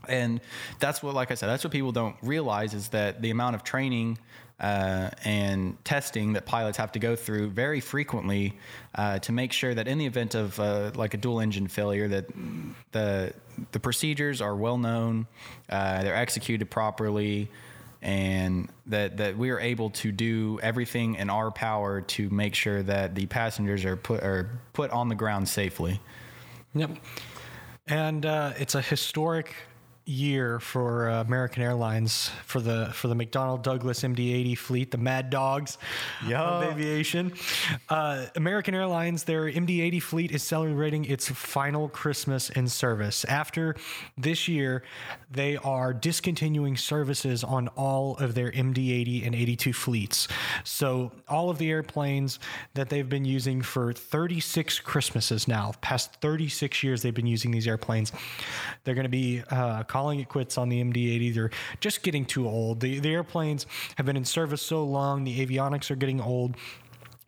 and 0.09 0.41
that's 0.79 1.03
what 1.03 1.15
like 1.15 1.31
i 1.31 1.35
said 1.35 1.49
that's 1.49 1.65
what 1.65 1.73
people 1.73 1.93
don't 1.93 2.17
realize 2.23 2.75
is 2.75 2.89
that 2.89 3.21
the 3.23 3.31
amount 3.31 3.55
of 3.55 3.63
training 3.63 4.19
uh, 4.61 5.09
and 5.25 5.77
testing 5.85 6.33
that 6.33 6.45
pilots 6.45 6.77
have 6.77 6.91
to 6.91 6.99
go 6.99 7.15
through 7.15 7.49
very 7.49 7.79
frequently 7.79 8.59
uh, 8.97 9.17
to 9.21 9.31
make 9.31 9.53
sure 9.53 9.73
that 9.73 9.87
in 9.87 9.99
the 9.99 10.07
event 10.07 10.35
of 10.35 10.59
uh, 10.59 10.91
like 10.97 11.15
a 11.15 11.17
dual 11.17 11.39
engine 11.39 11.69
failure 11.69 12.09
that 12.09 12.27
the 12.91 13.33
the 13.71 13.79
procedures 13.79 14.41
are 14.41 14.57
well 14.57 14.77
known 14.77 15.27
uh, 15.69 16.03
they're 16.03 16.17
executed 16.17 16.69
properly 16.69 17.49
and 18.03 18.69
that 18.87 19.17
that 19.17 19.37
we 19.37 19.51
are 19.51 19.59
able 19.59 19.91
to 19.91 20.13
do 20.13 20.59
everything 20.63 21.17
in 21.17 21.29
our 21.29 21.51
power 21.51 22.01
to 22.01 22.31
make 22.31 22.55
sure 22.55 22.83
that 22.83 23.15
the 23.15 23.27
passengers 23.27 23.85
are 23.85 23.97
put 23.97 24.23
are 24.23 24.61
put 24.73 24.91
on 24.91 25.09
the 25.09 25.15
ground 25.15 25.49
safely. 25.49 26.01
Yep. 26.75 26.91
And 27.89 28.27
uh, 28.27 28.53
it's 28.57 28.75
a 28.75 28.83
historic 28.83 29.55
year 30.09 30.59
for 30.59 31.09
uh, 31.09 31.21
American 31.23 31.63
Airlines 31.63 32.31
for 32.45 32.61
the 32.61 32.91
for 32.95 33.09
the 33.09 33.15
McDonnell 33.15 33.63
Douglas 33.63 34.01
MD-80 34.03 34.57
fleet, 34.57 34.91
the 34.91 34.99
Mad 34.99 35.31
Dogs 35.31 35.79
of 36.63 36.63
aviation. 36.73 37.33
Uh, 37.89 38.27
American 38.37 38.75
Airlines, 38.75 39.25
their 39.25 39.45
MD-80 39.45 40.03
fleet 40.03 40.33
is 40.33 40.43
celebrating 40.43 41.05
its 41.05 41.29
final 41.29 41.89
Christmas 41.89 42.51
in 42.51 42.69
service. 42.69 43.25
After 43.27 43.77
this 44.17 44.49
year, 44.49 44.83
they 45.31 45.57
are 45.59 45.93
discontinuing 45.93 46.77
services 46.77 47.45
on 47.45 47.69
all 47.69 48.17
of 48.17 48.35
their 48.35 48.51
MD-80 48.51 49.27
and 49.27 49.35
82 49.35 49.73
fleets. 49.73 50.29
So 50.65 51.13
all 51.29 51.51
of 51.51 51.59
the 51.59 51.71
airplanes 51.71 52.39
that 52.75 52.89
they've 52.89 53.09
been 53.09 53.25
using 53.25 53.63
for 53.63 53.93
36 53.93 54.81
Christmases 54.81 55.47
now, 55.47 55.73
past 55.81 56.21
36 56.21 56.83
years, 56.83 57.03
they've 57.03 57.15
been 57.15 57.27
using 57.27 57.51
these 57.51 57.69
airplanes. 57.69 58.13
They're 58.85 58.95
going 58.95 59.05
to 59.05 59.11
be 59.11 59.43
uh, 59.51 59.85
calling 59.99 60.21
it 60.21 60.29
quits 60.29 60.57
on 60.57 60.69
the 60.69 60.81
MD-80. 60.81 61.35
They're 61.35 61.51
just 61.81 62.05
getting 62.05 62.25
too 62.25 62.47
old. 62.47 62.79
The, 62.79 63.01
the 63.01 63.09
airplanes 63.09 63.67
have 63.97 64.07
been 64.07 64.17
in 64.17 64.25
service 64.25 64.63
so 64.63 64.85
long. 64.85 65.25
The 65.25 65.45
avionics 65.45 65.91
are 65.91 65.97
getting 65.97 66.21
old. 66.21 66.55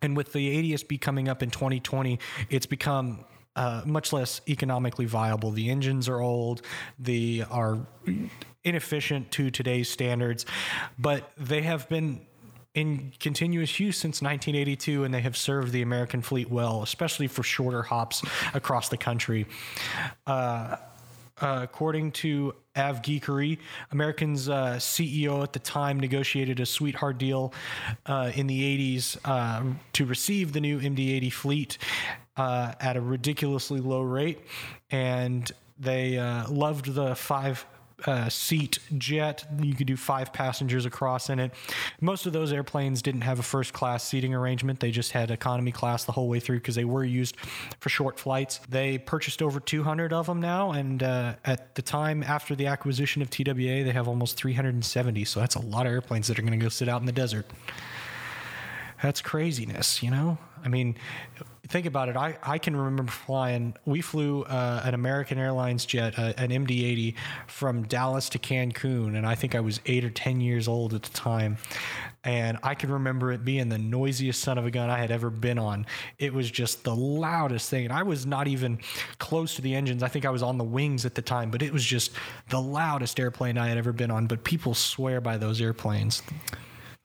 And 0.03 0.17
with 0.17 0.33
the 0.33 0.73
ADSB 0.73 1.01
coming 1.01 1.29
up 1.29 1.43
in 1.43 1.51
2020, 1.51 2.21
it's 2.49 2.67
become 2.67 3.25
uh, 3.57 3.83
much 3.85 4.13
less 4.13 4.41
economically 4.49 5.05
viable. 5.05 5.51
The 5.51 5.69
engines 5.69 6.09
are 6.09 6.21
old. 6.21 6.63
They 6.97 7.45
are 7.51 7.85
inefficient 8.63 9.33
to 9.33 9.51
today's 9.51 9.91
standards, 9.91 10.47
but 10.97 11.33
they 11.37 11.63
have 11.63 11.89
been 11.89 12.21
in 12.75 13.13
continuous 13.19 13.81
use 13.81 13.99
since 13.99 14.23
1982, 14.23 15.03
and 15.03 15.13
they 15.13 15.23
have 15.23 15.37
served 15.37 15.73
the 15.73 15.83
American 15.83 16.23
fleet 16.23 16.49
well, 16.49 16.85
especially 16.85 17.27
for 17.27 17.43
shorter 17.43 17.83
hops 17.83 18.23
across 18.55 18.89
the 18.89 18.97
country. 18.97 19.45
Uh, 20.25 20.77
uh, 21.41 21.61
according 21.63 22.13
to 22.13 22.55
Av 22.77 23.03
Geekery, 23.03 23.59
American's 23.91 24.49
uh, 24.49 24.75
CEO 24.75 25.43
at 25.43 25.53
the 25.53 25.59
time 25.59 25.99
negotiated 25.99 26.61
a 26.61 26.67
sweetheart 26.67 27.19
deal 27.19 27.53
uh, 28.07 28.31
in 28.35 28.47
the 28.47 28.97
80s 28.97 29.19
uh, 29.25 29.63
to 29.93 30.07
receive 30.07 30.53
the 30.53 30.61
new 30.61 30.79
MD-80 30.79 31.33
fleet 31.33 31.79
uh, 32.37 32.73
at 32.81 32.97
a 32.97 33.01
ridiculously 33.01 33.81
low 33.81 34.03
rate, 34.03 34.41
and 34.91 35.51
they 35.79 36.19
loved 36.49 36.95
the 36.95 37.15
five 37.15 37.65
uh, 38.07 38.29
seat 38.29 38.79
jet. 38.99 39.47
You 39.61 39.75
could 39.75 39.87
do 39.87 39.97
five 39.97 40.33
passengers 40.33 40.87
across 40.87 41.31
in 41.31 41.39
it. 41.39 41.53
Most 42.01 42.27
of 42.27 42.33
those 42.33 42.53
airplanes 42.53 43.03
didn't 43.03 43.23
have 43.23 43.39
a 43.39 43.43
first 43.43 43.73
class 43.73 44.05
seating 44.05 44.35
arrangement. 44.35 44.81
They 44.81 44.91
just 44.91 45.13
had 45.13 45.31
economy 45.31 45.73
class 45.73 46.05
the 46.05 46.13
whole 46.13 46.29
way 46.29 46.41
through 46.41 46.59
because 46.59 46.75
they 46.75 46.85
were 46.85 47.05
used 47.05 47.37
for 47.81 47.89
short 47.89 48.19
flights. 48.19 48.61
They 48.69 48.99
purchased 48.99 49.43
over 49.43 49.61
200 49.61 50.13
of 50.13 50.27
them 50.27 50.41
now, 50.41 50.73
and 50.73 51.03
uh, 51.03 51.35
at 51.45 51.75
the 51.75 51.83
time 51.83 52.23
after 52.23 52.55
the 52.55 52.67
acquisition 52.67 53.23
of 53.23 53.31
TWA, 53.31 53.55
they 53.85 53.93
have 53.93 54.09
almost 54.09 54.37
370. 54.37 55.25
So 55.25 55.41
that's 55.41 55.55
a 55.55 55.61
lot 55.61 55.87
of 55.87 55.93
airplanes 55.93 56.29
that 56.29 56.39
are 56.39 56.43
going 56.43 56.59
to 56.59 56.65
go 56.65 56.69
sit 56.69 56.89
out 56.89 57.01
in 57.01 57.07
the 57.07 57.13
desert. 57.13 57.47
That's 59.03 59.21
craziness, 59.21 60.03
you 60.03 60.11
know? 60.11 60.39
I 60.63 60.69
mean, 60.69 60.97
think 61.71 61.87
about 61.87 62.09
it. 62.09 62.17
I, 62.17 62.37
I 62.43 62.59
can 62.59 62.77
remember 62.77 63.11
flying, 63.11 63.75
we 63.87 64.01
flew 64.01 64.43
uh, 64.43 64.83
an 64.85 64.93
American 64.93 65.39
Airlines 65.39 65.87
jet, 65.87 66.19
uh, 66.19 66.33
an 66.37 66.51
MD 66.51 66.85
80, 66.85 67.15
from 67.47 67.85
Dallas 67.85 68.29
to 68.31 68.39
Cancun, 68.39 69.17
and 69.17 69.25
I 69.25 69.37
think 69.37 69.55
I 69.55 69.61
was 69.61 69.81
eight 69.87 70.05
or 70.05 70.11
10 70.11 70.41
years 70.41 70.67
old 70.67 70.95
at 70.95 71.03
the 71.03 71.11
time. 71.11 71.59
And 72.23 72.59
I 72.63 72.75
can 72.75 72.91
remember 72.91 73.33
it 73.33 73.45
being 73.45 73.69
the 73.71 73.79
noisiest 73.79 74.43
son 74.43 74.59
of 74.59 74.67
a 74.67 74.71
gun 74.71 74.91
I 74.91 74.99
had 74.99 75.11
ever 75.11 75.31
been 75.31 75.59
on. 75.59 75.87
It 76.19 76.35
was 76.35 76.51
just 76.51 76.85
the 76.85 76.95
loudest 76.95 77.71
thing. 77.71 77.85
And 77.85 77.95
I 77.95 78.03
was 78.03 78.27
not 78.27 78.47
even 78.47 78.79
close 79.19 79.55
to 79.55 79.63
the 79.63 79.75
engines. 79.75 80.03
I 80.03 80.09
think 80.09 80.27
I 80.27 80.31
was 80.31 80.43
on 80.43 80.59
the 80.59 80.65
wings 80.65 81.07
at 81.07 81.15
the 81.15 81.23
time, 81.23 81.51
but 81.51 81.63
it 81.63 81.73
was 81.73 81.85
just 81.85 82.13
the 82.51 82.61
loudest 82.61 83.19
airplane 83.19 83.57
I 83.57 83.69
had 83.69 83.79
ever 83.79 83.93
been 83.93 84.11
on. 84.11 84.27
But 84.27 84.45
people 84.45 84.75
swear 84.75 85.23
by 85.23 85.39
those 85.39 85.63
airplanes. 85.63 86.23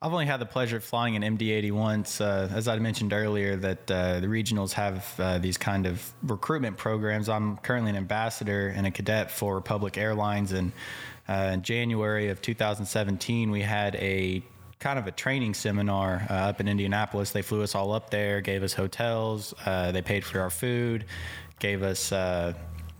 I've 0.01 0.11
only 0.11 0.25
had 0.25 0.41
the 0.41 0.45
pleasure 0.45 0.77
of 0.77 0.83
flying 0.83 1.15
an 1.15 1.37
MD-80 1.37 1.71
once. 1.71 2.19
Uh, 2.19 2.49
as 2.53 2.67
I 2.67 2.77
mentioned 2.77 3.13
earlier, 3.13 3.55
that 3.55 3.89
uh, 3.89 4.19
the 4.19 4.27
regionals 4.27 4.73
have 4.73 5.15
uh, 5.19 5.37
these 5.37 5.57
kind 5.57 5.87
of 5.87 6.13
recruitment 6.21 6.77
programs. 6.77 7.29
I'm 7.29 7.57
currently 7.57 7.91
an 7.91 7.95
ambassador 7.95 8.73
and 8.75 8.85
a 8.85 8.91
cadet 8.91 9.31
for 9.31 9.55
Republic 9.55 9.97
Airlines, 9.97 10.51
and 10.51 10.73
uh, 11.29 11.51
in 11.53 11.63
January 11.63 12.29
of 12.29 12.41
2017, 12.41 13.49
we 13.49 13.61
had 13.61 13.95
a 13.95 14.43
kind 14.79 14.99
of 14.99 15.07
a 15.07 15.11
training 15.11 15.53
seminar 15.53 16.27
uh, 16.29 16.33
up 16.33 16.59
in 16.59 16.67
Indianapolis. 16.67 17.31
They 17.31 17.41
flew 17.41 17.63
us 17.63 17.73
all 17.73 17.93
up 17.93 18.09
there, 18.09 18.41
gave 18.41 18.63
us 18.63 18.73
hotels, 18.73 19.53
uh, 19.65 19.93
they 19.93 20.01
paid 20.01 20.25
for 20.25 20.41
our 20.41 20.49
food, 20.49 21.05
gave 21.59 21.83
us 21.83 22.13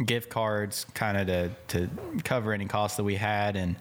gift 0.03 0.29
cards, 0.29 0.86
kind 0.93 1.17
of 1.17 1.27
to 1.27 1.49
to 1.67 1.89
cover 2.23 2.53
any 2.53 2.65
costs 2.65 2.95
that 2.97 3.03
we 3.03 3.15
had, 3.15 3.58
and 3.58 3.75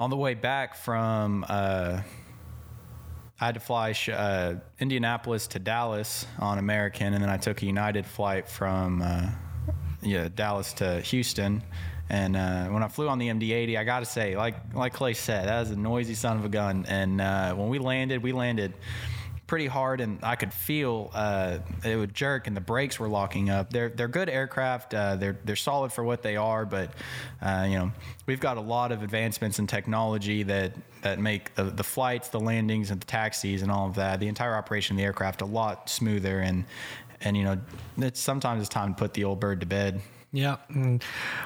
on 0.00 0.10
the 0.10 0.16
way 0.16 0.34
back 0.34 0.74
from 0.74 1.44
uh, 1.48 2.00
I 3.40 3.46
had 3.46 3.54
to 3.54 3.60
fly 3.60 3.94
uh, 4.12 4.54
Indianapolis 4.78 5.46
to 5.48 5.58
Dallas 5.58 6.26
on 6.38 6.58
American, 6.58 7.14
and 7.14 7.22
then 7.22 7.30
I 7.30 7.36
took 7.36 7.62
a 7.62 7.66
United 7.66 8.06
flight 8.06 8.48
from 8.48 9.02
uh, 9.02 9.30
yeah 10.02 10.28
Dallas 10.34 10.72
to 10.74 11.00
Houston. 11.00 11.62
And 12.10 12.36
uh, 12.36 12.66
when 12.66 12.82
I 12.82 12.88
flew 12.88 13.08
on 13.08 13.18
the 13.18 13.28
MD-80, 13.28 13.78
I 13.78 13.84
got 13.84 14.00
to 14.00 14.04
say, 14.04 14.36
like 14.36 14.56
like 14.74 14.92
Clay 14.92 15.14
said, 15.14 15.48
that 15.48 15.60
was 15.60 15.70
a 15.70 15.76
noisy 15.76 16.14
son 16.14 16.36
of 16.36 16.44
a 16.44 16.48
gun. 16.48 16.84
And 16.88 17.20
uh, 17.20 17.54
when 17.54 17.68
we 17.68 17.78
landed, 17.78 18.22
we 18.22 18.32
landed 18.32 18.74
pretty 19.46 19.66
hard, 19.66 20.00
and 20.00 20.18
I 20.22 20.36
could 20.36 20.52
feel 20.52 21.10
uh, 21.14 21.58
it 21.84 21.96
would 21.96 22.14
jerk, 22.14 22.46
and 22.46 22.56
the 22.56 22.60
brakes 22.60 22.98
were 22.98 23.08
locking 23.08 23.50
up. 23.50 23.70
They're 23.70 23.88
they're 23.88 24.08
good 24.08 24.28
aircraft. 24.28 24.94
Uh, 24.94 25.16
they're 25.16 25.38
they're 25.44 25.56
solid 25.56 25.92
for 25.92 26.02
what 26.02 26.22
they 26.22 26.36
are, 26.36 26.64
but 26.64 26.90
uh, 27.42 27.66
you 27.68 27.78
know 27.78 27.92
we've 28.26 28.40
got 28.40 28.56
a 28.56 28.60
lot 28.60 28.92
of 28.92 29.02
advancements 29.02 29.58
in 29.58 29.66
technology 29.66 30.42
that 30.44 30.72
that 31.02 31.18
make 31.18 31.54
the, 31.54 31.64
the 31.64 31.84
flights, 31.84 32.28
the 32.28 32.40
landings, 32.40 32.90
and 32.90 33.00
the 33.00 33.06
taxis, 33.06 33.62
and 33.62 33.70
all 33.70 33.88
of 33.88 33.94
that, 33.96 34.20
the 34.20 34.28
entire 34.28 34.54
operation 34.54 34.96
of 34.96 34.98
the 34.98 35.04
aircraft 35.04 35.42
a 35.42 35.46
lot 35.46 35.88
smoother. 35.88 36.40
And 36.40 36.64
and 37.20 37.36
you 37.36 37.44
know 37.44 37.58
it's 37.98 38.20
sometimes 38.20 38.60
it's 38.60 38.68
time 38.68 38.94
to 38.94 38.98
put 38.98 39.14
the 39.14 39.24
old 39.24 39.40
bird 39.40 39.60
to 39.60 39.66
bed. 39.66 40.00
Yeah, 40.34 40.56
and 40.68 41.00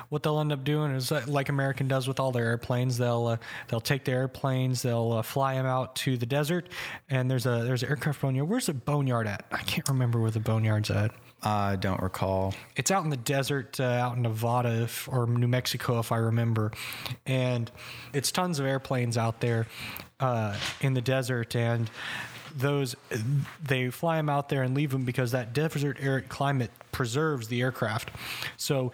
what 0.09 0.23
they'll 0.23 0.41
end 0.41 0.51
up 0.51 0.65
doing 0.65 0.93
is 0.93 1.13
uh, 1.13 1.23
like 1.27 1.51
American 1.51 1.89
does 1.89 2.09
with 2.09 2.19
all 2.19 2.33
their 2.33 2.47
airplanes. 2.47 2.97
They'll 2.97 3.27
uh, 3.27 3.37
they'll 3.69 3.83
take 3.83 4.07
the 4.07 4.13
airplanes, 4.13 4.81
they'll 4.81 5.13
uh, 5.13 5.23
fly 5.23 5.57
them 5.57 5.67
out 5.67 5.95
to 5.97 6.17
the 6.17 6.25
desert, 6.25 6.71
and 7.11 7.31
there's 7.31 7.45
a 7.45 7.65
there's 7.65 7.83
an 7.83 7.91
aircraft 7.91 8.23
boneyard. 8.23 8.49
Where's 8.49 8.65
the 8.65 8.73
boneyard 8.73 9.27
at? 9.27 9.45
I 9.53 9.59
can't 9.59 9.87
remember 9.91 10.19
where 10.19 10.31
the 10.31 10.41
boneyard's 10.41 10.91
at. 10.91 11.11
I 11.43 11.77
don't 11.77 12.01
recall. 12.01 12.55
It's 12.77 12.91
out 12.91 13.05
in 13.05 13.11
the 13.11 13.19
desert, 13.19 13.79
uh, 13.79 13.85
out 13.85 14.17
in 14.17 14.23
Nevada 14.23 14.85
if, 14.85 15.07
or 15.07 15.27
New 15.27 15.49
Mexico, 15.49 15.99
if 15.99 16.11
I 16.11 16.17
remember. 16.17 16.73
And 17.27 17.71
it's 18.15 18.33
tons 18.33 18.59
of 18.59 18.65
airplanes 18.65 19.19
out 19.19 19.41
there 19.41 19.67
uh, 20.19 20.57
in 20.81 20.95
the 20.95 21.03
desert, 21.03 21.55
and 21.55 21.91
those 22.59 22.97
they 23.63 23.91
fly 23.91 24.17
them 24.17 24.29
out 24.29 24.49
there 24.49 24.63
and 24.63 24.75
leave 24.75 24.91
them 24.91 25.05
because 25.05 25.33
that 25.33 25.53
desert 25.53 25.99
air 26.01 26.21
climate 26.21 26.71
preserves 26.93 27.49
the 27.49 27.63
aircraft. 27.63 28.11
So 28.57 28.93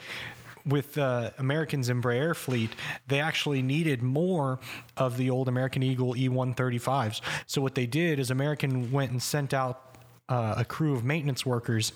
with 0.66 0.96
uh, 0.96 1.31
American's 1.38 1.90
Embraer 1.90 2.35
fleet, 2.35 2.70
they 3.07 3.20
actually 3.20 3.62
needed 3.62 4.03
more 4.03 4.59
of 4.96 5.16
the 5.16 5.31
old 5.31 5.48
American 5.48 5.83
Eagle 5.83 6.14
E135s. 6.14 7.20
So 7.46 7.61
what 7.61 7.74
they 7.74 7.87
did 7.87 8.18
is 8.18 8.31
American 8.31 8.90
went 8.90 9.11
and 9.11 9.22
sent 9.22 9.53
out 9.53 9.96
uh, 10.29 10.55
a 10.57 10.64
crew 10.64 10.94
of 10.94 11.05
maintenance 11.05 11.44
workers 11.44 11.92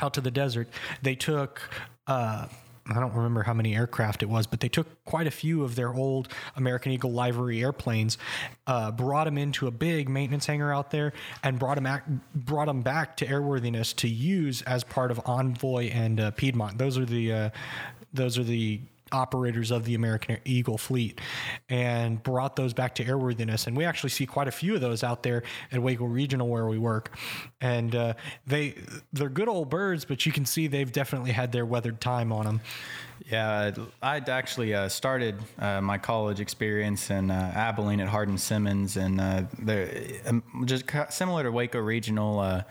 out 0.00 0.12
to 0.14 0.20
the 0.20 0.30
desert. 0.30 0.68
They 1.02 1.14
took 1.14 1.62
uh, 2.06 2.48
I 2.88 3.00
don't 3.00 3.12
remember 3.14 3.42
how 3.42 3.54
many 3.54 3.74
aircraft 3.74 4.22
it 4.22 4.28
was, 4.28 4.46
but 4.46 4.60
they 4.60 4.68
took 4.68 5.04
quite 5.04 5.26
a 5.26 5.30
few 5.30 5.64
of 5.64 5.74
their 5.74 5.92
old 5.92 6.28
American 6.54 6.92
Eagle 6.92 7.12
livery 7.12 7.62
airplanes, 7.62 8.16
uh, 8.66 8.92
brought 8.92 9.24
them 9.24 9.38
into 9.38 9.66
a 9.66 9.70
big 9.70 10.08
maintenance 10.08 10.46
hangar 10.46 10.72
out 10.72 10.90
there, 10.90 11.12
and 11.42 11.58
brought 11.58 11.74
them 11.74 11.84
back, 11.84 12.06
brought 12.34 12.66
them 12.66 12.82
back 12.82 13.16
to 13.16 13.26
airworthiness 13.26 13.94
to 13.96 14.08
use 14.08 14.62
as 14.62 14.84
part 14.84 15.10
of 15.10 15.20
Envoy 15.26 15.90
and 15.90 16.20
uh, 16.20 16.30
Piedmont. 16.32 16.78
Those 16.78 16.96
are 16.96 17.04
the 17.04 17.32
uh, 17.32 17.50
those 18.12 18.38
are 18.38 18.44
the 18.44 18.80
operators 19.12 19.70
of 19.70 19.84
the 19.84 19.94
American 19.94 20.38
Eagle 20.44 20.78
fleet 20.78 21.20
and 21.68 22.22
brought 22.22 22.56
those 22.56 22.74
back 22.74 22.94
to 22.96 23.04
airworthiness. 23.04 23.66
And 23.66 23.76
we 23.76 23.84
actually 23.84 24.10
see 24.10 24.26
quite 24.26 24.48
a 24.48 24.52
few 24.52 24.74
of 24.74 24.80
those 24.80 25.04
out 25.04 25.22
there 25.22 25.42
at 25.70 25.80
Waco 25.80 26.04
Regional 26.04 26.48
where 26.48 26.66
we 26.66 26.78
work. 26.78 27.16
And 27.60 27.94
uh, 27.94 28.14
they 28.46 28.74
they're 29.12 29.28
good 29.28 29.48
old 29.48 29.70
birds, 29.70 30.04
but 30.04 30.26
you 30.26 30.32
can 30.32 30.44
see 30.44 30.66
they've 30.66 30.90
definitely 30.90 31.32
had 31.32 31.52
their 31.52 31.66
weathered 31.66 32.00
time 32.00 32.32
on 32.32 32.46
them. 32.46 32.60
Yeah, 33.30 33.72
I'd 34.02 34.28
actually 34.28 34.74
uh, 34.74 34.88
started 34.88 35.36
uh, 35.58 35.80
my 35.80 35.98
college 35.98 36.38
experience 36.38 37.10
in 37.10 37.30
uh, 37.30 37.52
Abilene 37.56 38.00
at 38.00 38.08
Hardin 38.08 38.38
Simmons, 38.38 38.96
and 38.96 39.20
uh, 39.20 39.42
um, 40.26 40.42
just 40.64 40.84
similar 41.10 41.42
to 41.42 41.50
Waco 41.50 41.80
Regional, 41.80 42.38
uh, 42.38 42.62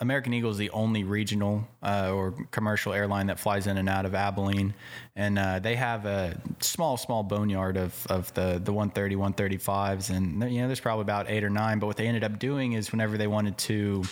American 0.00 0.32
Eagle 0.32 0.50
is 0.50 0.56
the 0.56 0.70
only 0.70 1.04
regional 1.04 1.66
or 1.82 2.34
commercial 2.50 2.92
airline 2.94 3.26
that 3.26 3.38
flies 3.38 3.66
in 3.66 3.76
and 3.76 3.88
out 3.88 4.06
of 4.06 4.14
Abilene, 4.14 4.72
and 5.14 5.38
uh, 5.38 5.58
they 5.58 5.76
have 5.76 6.06
a 6.06 6.40
small, 6.60 6.96
small 6.96 7.22
boneyard 7.22 7.76
of, 7.76 8.06
of 8.08 8.32
the 8.34 8.60
the 8.62 8.72
130, 8.72 9.16
135s, 9.16 10.10
and 10.10 10.52
you 10.52 10.60
know 10.60 10.66
there's 10.66 10.80
probably 10.80 11.02
about 11.02 11.28
eight 11.28 11.44
or 11.44 11.50
nine. 11.50 11.78
But 11.78 11.86
what 11.86 11.96
they 11.96 12.06
ended 12.06 12.24
up 12.24 12.38
doing 12.38 12.72
is 12.72 12.92
whenever 12.92 13.18
they 13.18 13.26
wanted 13.26 13.58
to 13.58 14.02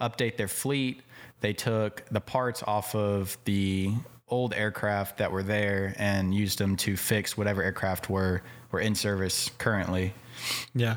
update 0.00 0.36
their 0.36 0.48
fleet, 0.48 1.02
they 1.40 1.52
took 1.52 2.04
the 2.10 2.20
parts 2.20 2.62
off 2.62 2.94
of 2.94 3.36
the 3.44 3.92
old 4.28 4.54
aircraft 4.54 5.18
that 5.18 5.32
were 5.32 5.42
there 5.42 5.94
and 5.98 6.32
used 6.32 6.58
them 6.58 6.76
to 6.76 6.96
fix 6.96 7.36
whatever 7.36 7.62
aircraft 7.62 8.08
were 8.08 8.42
were 8.70 8.80
in 8.80 8.94
service 8.94 9.50
currently. 9.58 10.14
Yeah. 10.74 10.96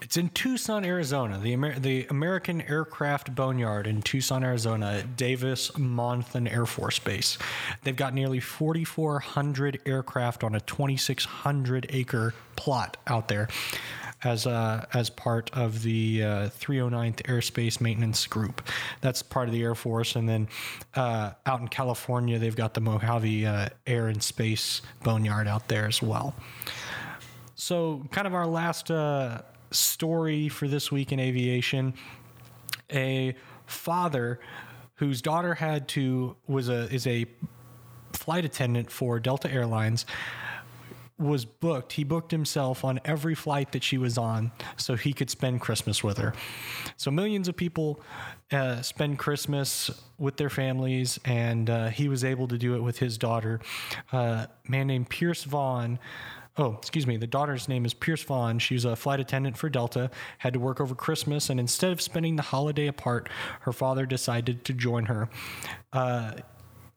It's 0.00 0.16
in 0.16 0.28
Tucson, 0.30 0.84
Arizona, 0.84 1.38
the 1.38 1.52
Amer- 1.52 1.78
the 1.78 2.06
American 2.08 2.62
Aircraft 2.62 3.34
Boneyard 3.34 3.86
in 3.86 4.00
Tucson, 4.02 4.44
Arizona, 4.44 5.02
Davis 5.02 5.70
Monthan 5.72 6.50
Air 6.50 6.66
Force 6.66 6.98
Base. 6.98 7.36
They've 7.82 7.96
got 7.96 8.14
nearly 8.14 8.40
4,400 8.40 9.80
aircraft 9.86 10.44
on 10.44 10.54
a 10.54 10.60
2,600 10.60 11.86
acre 11.90 12.34
plot 12.56 12.96
out 13.06 13.28
there 13.28 13.48
as 14.24 14.46
uh, 14.46 14.84
as 14.94 15.10
part 15.10 15.50
of 15.52 15.82
the 15.82 16.22
uh, 16.22 16.48
309th 16.48 17.22
Aerospace 17.22 17.80
Maintenance 17.80 18.26
Group. 18.26 18.62
That's 19.00 19.22
part 19.22 19.48
of 19.48 19.54
the 19.54 19.62
Air 19.62 19.74
Force, 19.74 20.16
and 20.16 20.28
then 20.28 20.48
uh, 20.94 21.32
out 21.46 21.60
in 21.60 21.68
California, 21.68 22.38
they've 22.38 22.56
got 22.56 22.74
the 22.74 22.80
Mojave 22.80 23.46
uh, 23.46 23.68
Air 23.86 24.08
and 24.08 24.22
Space 24.22 24.82
Boneyard 25.02 25.46
out 25.46 25.68
there 25.68 25.86
as 25.86 26.02
well. 26.02 26.34
So, 27.54 28.06
kind 28.12 28.26
of 28.26 28.34
our 28.34 28.46
last 28.46 28.90
uh, 28.90 29.42
story 29.70 30.48
for 30.48 30.68
this 30.68 30.90
week 30.90 31.12
in 31.12 31.20
aviation 31.20 31.94
a 32.92 33.34
father 33.66 34.40
whose 34.96 35.22
daughter 35.22 35.54
had 35.54 35.88
to 35.88 36.36
was 36.46 36.68
a 36.68 36.92
is 36.92 37.06
a 37.06 37.26
flight 38.12 38.44
attendant 38.44 38.90
for 38.90 39.20
Delta 39.20 39.50
Airlines 39.50 40.06
was 41.18 41.44
booked. 41.44 41.92
He 41.94 42.04
booked 42.04 42.30
himself 42.30 42.84
on 42.84 43.00
every 43.04 43.34
flight 43.34 43.72
that 43.72 43.82
she 43.82 43.98
was 43.98 44.16
on 44.16 44.52
so 44.76 44.94
he 44.94 45.12
could 45.12 45.28
spend 45.28 45.60
Christmas 45.60 46.02
with 46.04 46.16
her. 46.18 46.32
So 46.96 47.10
millions 47.10 47.48
of 47.48 47.56
people 47.56 48.00
uh, 48.52 48.82
spend 48.82 49.18
Christmas 49.18 49.90
with 50.18 50.36
their 50.36 50.48
families, 50.48 51.18
and 51.24 51.68
uh, 51.68 51.88
he 51.88 52.08
was 52.08 52.24
able 52.24 52.46
to 52.48 52.56
do 52.56 52.76
it 52.76 52.80
with 52.80 52.98
his 52.98 53.18
daughter. 53.18 53.60
Uh, 54.12 54.16
a 54.16 54.48
man 54.68 54.86
named 54.86 55.10
Pierce 55.10 55.42
Vaughn. 55.42 55.98
Oh, 56.58 56.74
excuse 56.76 57.06
me. 57.06 57.16
The 57.16 57.26
daughter's 57.28 57.68
name 57.68 57.84
is 57.84 57.94
Pierce 57.94 58.22
Vaughn. 58.24 58.58
She 58.58 58.74
was 58.74 58.84
a 58.84 58.96
flight 58.96 59.20
attendant 59.20 59.56
for 59.56 59.68
Delta, 59.68 60.10
had 60.38 60.52
to 60.54 60.58
work 60.58 60.80
over 60.80 60.92
Christmas, 60.94 61.50
and 61.50 61.60
instead 61.60 61.92
of 61.92 62.00
spending 62.00 62.34
the 62.34 62.42
holiday 62.42 62.88
apart, 62.88 63.28
her 63.60 63.72
father 63.72 64.06
decided 64.06 64.64
to 64.64 64.72
join 64.72 65.06
her. 65.06 65.28
Uh, 65.92 66.32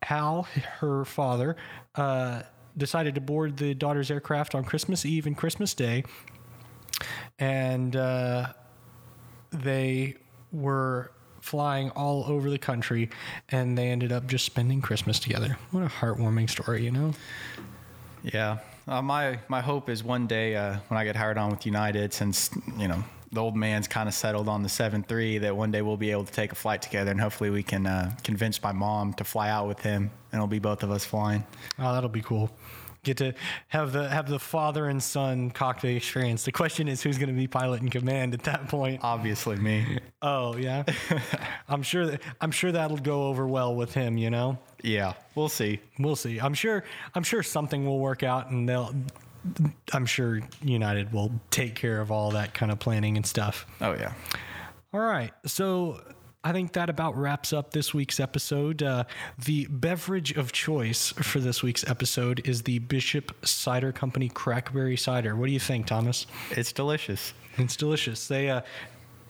Hal, 0.02 0.48
her 0.80 1.06
father, 1.06 1.56
uh, 1.94 2.42
decided 2.76 3.14
to 3.16 3.22
board 3.22 3.58
the 3.58 3.76
daughter's 3.76 4.10
aircraft 4.10 4.56
on 4.56 4.64
Christmas 4.64 5.06
Eve 5.06 5.28
and 5.28 5.38
Christmas 5.38 5.76
Day, 5.76 6.06
and 7.38 7.96
uh, 7.96 8.48
they 9.52 10.16
were 10.52 11.12
flying 11.40 11.92
all 11.92 12.26
over 12.28 12.50
the 12.50 12.58
country, 12.58 13.12
and 13.50 13.78
they 13.78 13.90
ended 13.90 14.12
up 14.12 14.26
just 14.26 14.46
spending 14.46 14.82
Christmas 14.82 15.20
together. 15.20 15.58
What 15.70 15.84
a 15.84 15.88
heartwarming 15.88 16.50
story, 16.50 16.84
you 16.84 16.92
know? 16.92 17.14
Yeah. 18.24 18.58
Uh, 18.88 19.02
my 19.02 19.40
my 19.48 19.62
hope 19.62 19.90
is 19.90 20.04
one 20.04 20.28
day 20.28 20.56
uh, 20.56 20.78
when 20.88 20.98
I 20.98 21.04
get 21.04 21.16
hired 21.16 21.38
on 21.38 21.52
with 21.52 21.66
United, 21.66 22.14
since 22.14 22.50
you 22.78 22.88
know 22.88 23.04
the 23.32 23.40
old 23.40 23.56
man's 23.56 23.88
kind 23.88 24.10
of 24.10 24.16
settled 24.16 24.50
on 24.50 24.64
the 24.64 24.70
seven 24.70 25.04
three, 25.04 25.38
that 25.38 25.56
one 25.56 25.72
day 25.72 25.82
we'll 25.82 25.98
be 25.98 26.12
able 26.12 26.26
to 26.26 26.34
take 26.34 26.52
a 26.52 26.56
flight 26.56 26.82
together, 26.82 27.12
and 27.12 27.22
hopefully 27.22 27.50
we 27.50 27.64
can 27.64 27.86
uh, 27.86 28.12
convince 28.24 28.62
my 28.62 28.72
mom 28.72 29.14
to 29.14 29.24
fly 29.24 29.50
out 29.50 29.68
with 29.68 29.80
him, 29.80 30.10
and 30.32 30.40
it'll 30.40 30.48
be 30.48 30.60
both 30.60 30.84
of 30.84 30.92
us 30.92 31.06
flying. 31.06 31.44
Oh, 31.80 31.94
that'll 31.94 32.10
be 32.10 32.22
cool. 32.22 32.50
Get 33.04 33.18
to 33.18 33.34
have 33.70 33.94
the 33.94 34.10
have 34.10 34.28
the 34.28 34.40
father 34.40 34.88
and 34.88 35.02
son 35.02 35.52
cockpit 35.52 35.96
experience. 35.96 36.44
The 36.44 36.52
question 36.52 36.88
is, 36.88 37.02
who's 37.02 37.18
going 37.18 37.30
to 37.30 37.36
be 37.36 37.48
pilot 37.48 37.82
in 37.82 37.90
command 37.90 38.34
at 38.34 38.44
that 38.44 38.68
point? 38.68 39.00
Obviously, 39.04 39.56
me. 39.56 40.00
Oh 40.22 40.56
yeah, 40.56 40.84
I'm 41.70 41.84
sure 41.84 42.06
that 42.06 42.22
I'm 42.40 42.52
sure 42.52 42.72
that'll 42.72 42.98
go 42.98 43.28
over 43.28 43.48
well 43.48 43.76
with 43.76 43.94
him. 43.94 44.18
You 44.18 44.30
know. 44.30 44.58
Yeah, 44.84 45.14
we'll 45.36 45.50
see. 45.50 45.80
We'll 46.00 46.16
see. 46.16 46.40
I'm 46.40 46.54
sure. 46.54 46.84
I'm 47.16 47.24
sure 47.24 47.44
something 47.44 47.86
will 47.86 48.00
work 48.00 48.24
out, 48.24 48.50
and 48.50 48.68
they'll. 48.68 48.94
I'm 49.92 50.06
sure 50.06 50.40
United 50.62 51.12
will 51.12 51.32
take 51.50 51.74
care 51.74 52.00
of 52.00 52.12
all 52.12 52.32
that 52.32 52.54
kind 52.54 52.72
of 52.72 52.80
planning 52.80 53.18
and 53.18 53.26
stuff. 53.26 53.66
Oh 53.82 53.94
yeah. 53.94 54.14
All 54.94 55.00
right. 55.00 55.32
So 55.46 56.00
I 56.44 56.52
think 56.52 56.74
that 56.74 56.90
about 56.90 57.16
wraps 57.18 57.54
up 57.54 57.72
this 57.72 57.94
week's 57.94 58.20
episode. 58.20 58.82
Uh, 58.84 59.04
the 59.46 59.68
beverage 59.68 60.32
of 60.34 60.52
choice 60.52 61.10
for 61.10 61.40
this 61.40 61.62
week's 61.62 61.88
episode 61.88 62.48
is 62.48 62.64
the 62.64 62.80
Bishop 62.80 63.34
Cider 63.46 63.92
Company 63.92 64.30
Crackberry 64.30 64.98
Cider. 64.98 65.36
What 65.36 65.48
do 65.48 65.52
you 65.52 65.60
think, 65.60 65.86
Thomas? 65.86 66.26
It's 66.52 66.72
delicious. 66.72 67.34
It's 67.58 67.76
delicious. 67.76 68.28
They 68.28 68.50
uh, 68.50 68.62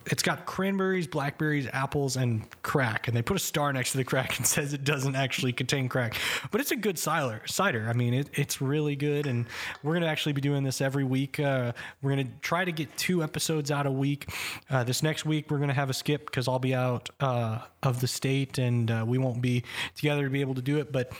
it's 0.05 0.23
got 0.23 0.45
cranberries, 0.45 1.07
blackberries, 1.07 1.67
apples, 1.71 2.15
and 2.15 2.45
crack. 2.63 3.07
And 3.07 3.15
they 3.15 3.21
put 3.21 3.37
a 3.37 3.39
star 3.39 3.71
next 3.71 3.91
to 3.91 3.97
the 3.97 4.03
crack 4.03 4.37
and 4.37 4.47
says 4.47 4.73
it 4.73 4.83
doesn't 4.83 5.15
actually 5.15 5.53
contain 5.53 5.89
crack. 5.89 6.15
But 6.51 6.61
it's 6.61 6.71
a 6.71 6.75
good 6.75 6.97
cider. 6.97 7.41
Cider. 7.45 7.87
I 7.89 7.93
mean, 7.93 8.13
it, 8.13 8.29
it's 8.33 8.61
really 8.61 8.95
good. 8.95 9.27
And 9.27 9.45
we're 9.83 9.93
going 9.93 10.03
to 10.03 10.09
actually 10.09 10.33
be 10.33 10.41
doing 10.41 10.63
this 10.63 10.81
every 10.81 11.03
week. 11.03 11.39
Uh, 11.39 11.73
we're 12.01 12.11
going 12.15 12.27
to 12.27 12.33
try 12.41 12.65
to 12.65 12.71
get 12.71 12.95
two 12.97 13.23
episodes 13.23 13.71
out 13.71 13.85
a 13.85 13.91
week. 13.91 14.29
Uh, 14.69 14.83
this 14.83 15.03
next 15.03 15.25
week, 15.25 15.51
we're 15.51 15.57
going 15.57 15.69
to 15.69 15.75
have 15.75 15.89
a 15.89 15.93
skip 15.93 16.25
because 16.25 16.47
I'll 16.47 16.59
be 16.59 16.73
out 16.73 17.09
uh, 17.19 17.59
of 17.83 18.01
the 18.01 18.07
state 18.07 18.57
and 18.57 18.89
uh, 18.89 19.03
we 19.07 19.17
won't 19.17 19.41
be 19.41 19.63
together 19.95 20.23
to 20.23 20.29
be 20.29 20.41
able 20.41 20.55
to 20.55 20.61
do 20.61 20.79
it. 20.79 20.91
But 20.91 21.11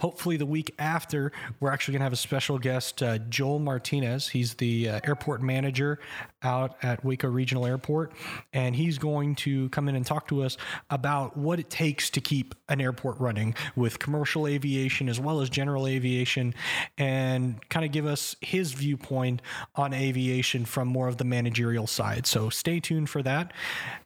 Hopefully, 0.00 0.36
the 0.36 0.46
week 0.46 0.74
after, 0.78 1.32
we're 1.60 1.70
actually 1.70 1.92
going 1.92 2.00
to 2.00 2.04
have 2.04 2.12
a 2.12 2.16
special 2.16 2.58
guest, 2.58 3.02
uh, 3.02 3.18
Joel 3.18 3.58
Martinez. 3.58 4.28
He's 4.28 4.54
the 4.54 4.88
uh, 4.88 5.00
airport 5.04 5.42
manager 5.42 5.98
out 6.42 6.76
at 6.82 7.04
Waco 7.04 7.28
Regional 7.28 7.66
Airport, 7.66 8.12
and 8.52 8.76
he's 8.76 8.98
going 8.98 9.34
to 9.36 9.68
come 9.70 9.88
in 9.88 9.96
and 9.96 10.06
talk 10.06 10.28
to 10.28 10.42
us 10.42 10.56
about 10.90 11.36
what 11.36 11.58
it 11.58 11.70
takes 11.70 12.10
to 12.10 12.20
keep 12.20 12.54
an 12.68 12.80
airport 12.80 13.18
running 13.18 13.54
with 13.74 13.98
commercial 13.98 14.46
aviation 14.46 15.08
as 15.08 15.18
well 15.18 15.40
as 15.40 15.50
general 15.50 15.86
aviation, 15.86 16.54
and 16.98 17.68
kind 17.68 17.84
of 17.84 17.92
give 17.92 18.06
us 18.06 18.36
his 18.40 18.72
viewpoint 18.72 19.42
on 19.74 19.92
aviation 19.92 20.64
from 20.64 20.88
more 20.88 21.08
of 21.08 21.16
the 21.16 21.24
managerial 21.24 21.86
side. 21.86 22.26
So, 22.26 22.48
stay 22.50 22.80
tuned 22.80 23.10
for 23.10 23.22
that. 23.22 23.52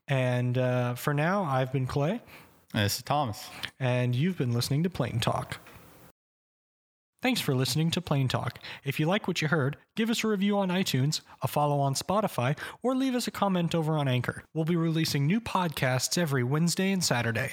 And 0.09 0.59
uh, 0.59 0.94
for 0.94 1.14
now, 1.14 1.44
I've 1.44 1.73
been 1.73 1.87
Clay. 1.87 2.20
Uh, 2.74 2.83
this 2.83 2.96
is 2.96 3.02
Thomas. 3.02 3.48
And 3.78 4.14
you've 4.14 4.38
been 4.38 4.52
listening 4.52 4.83
to 4.85 4.90
Plain 4.90 5.20
Talk. 5.20 5.59
Thanks 7.22 7.40
for 7.40 7.54
listening 7.54 7.90
to 7.90 8.00
Plain 8.00 8.28
Talk. 8.28 8.59
If 8.83 8.98
you 8.98 9.06
like 9.06 9.28
what 9.28 9.42
you 9.42 9.48
heard, 9.48 9.76
give 9.94 10.09
us 10.09 10.24
a 10.24 10.28
review 10.28 10.56
on 10.56 10.70
iTunes, 10.70 11.20
a 11.42 11.48
follow 11.48 11.78
on 11.78 11.94
Spotify, 11.94 12.56
or 12.83 12.94
leave 12.94 13.14
us 13.14 13.26
a 13.26 13.30
comment 13.30 13.74
over 13.74 13.98
on 13.98 14.09
Anchor. 14.09 14.44
We'll 14.54 14.64
be 14.64 14.76
releasing 14.76 15.26
new 15.26 15.40
podcasts 15.40 16.16
every 16.16 16.44
Wednesday 16.44 16.92
and 16.92 17.04
Saturday. 17.04 17.52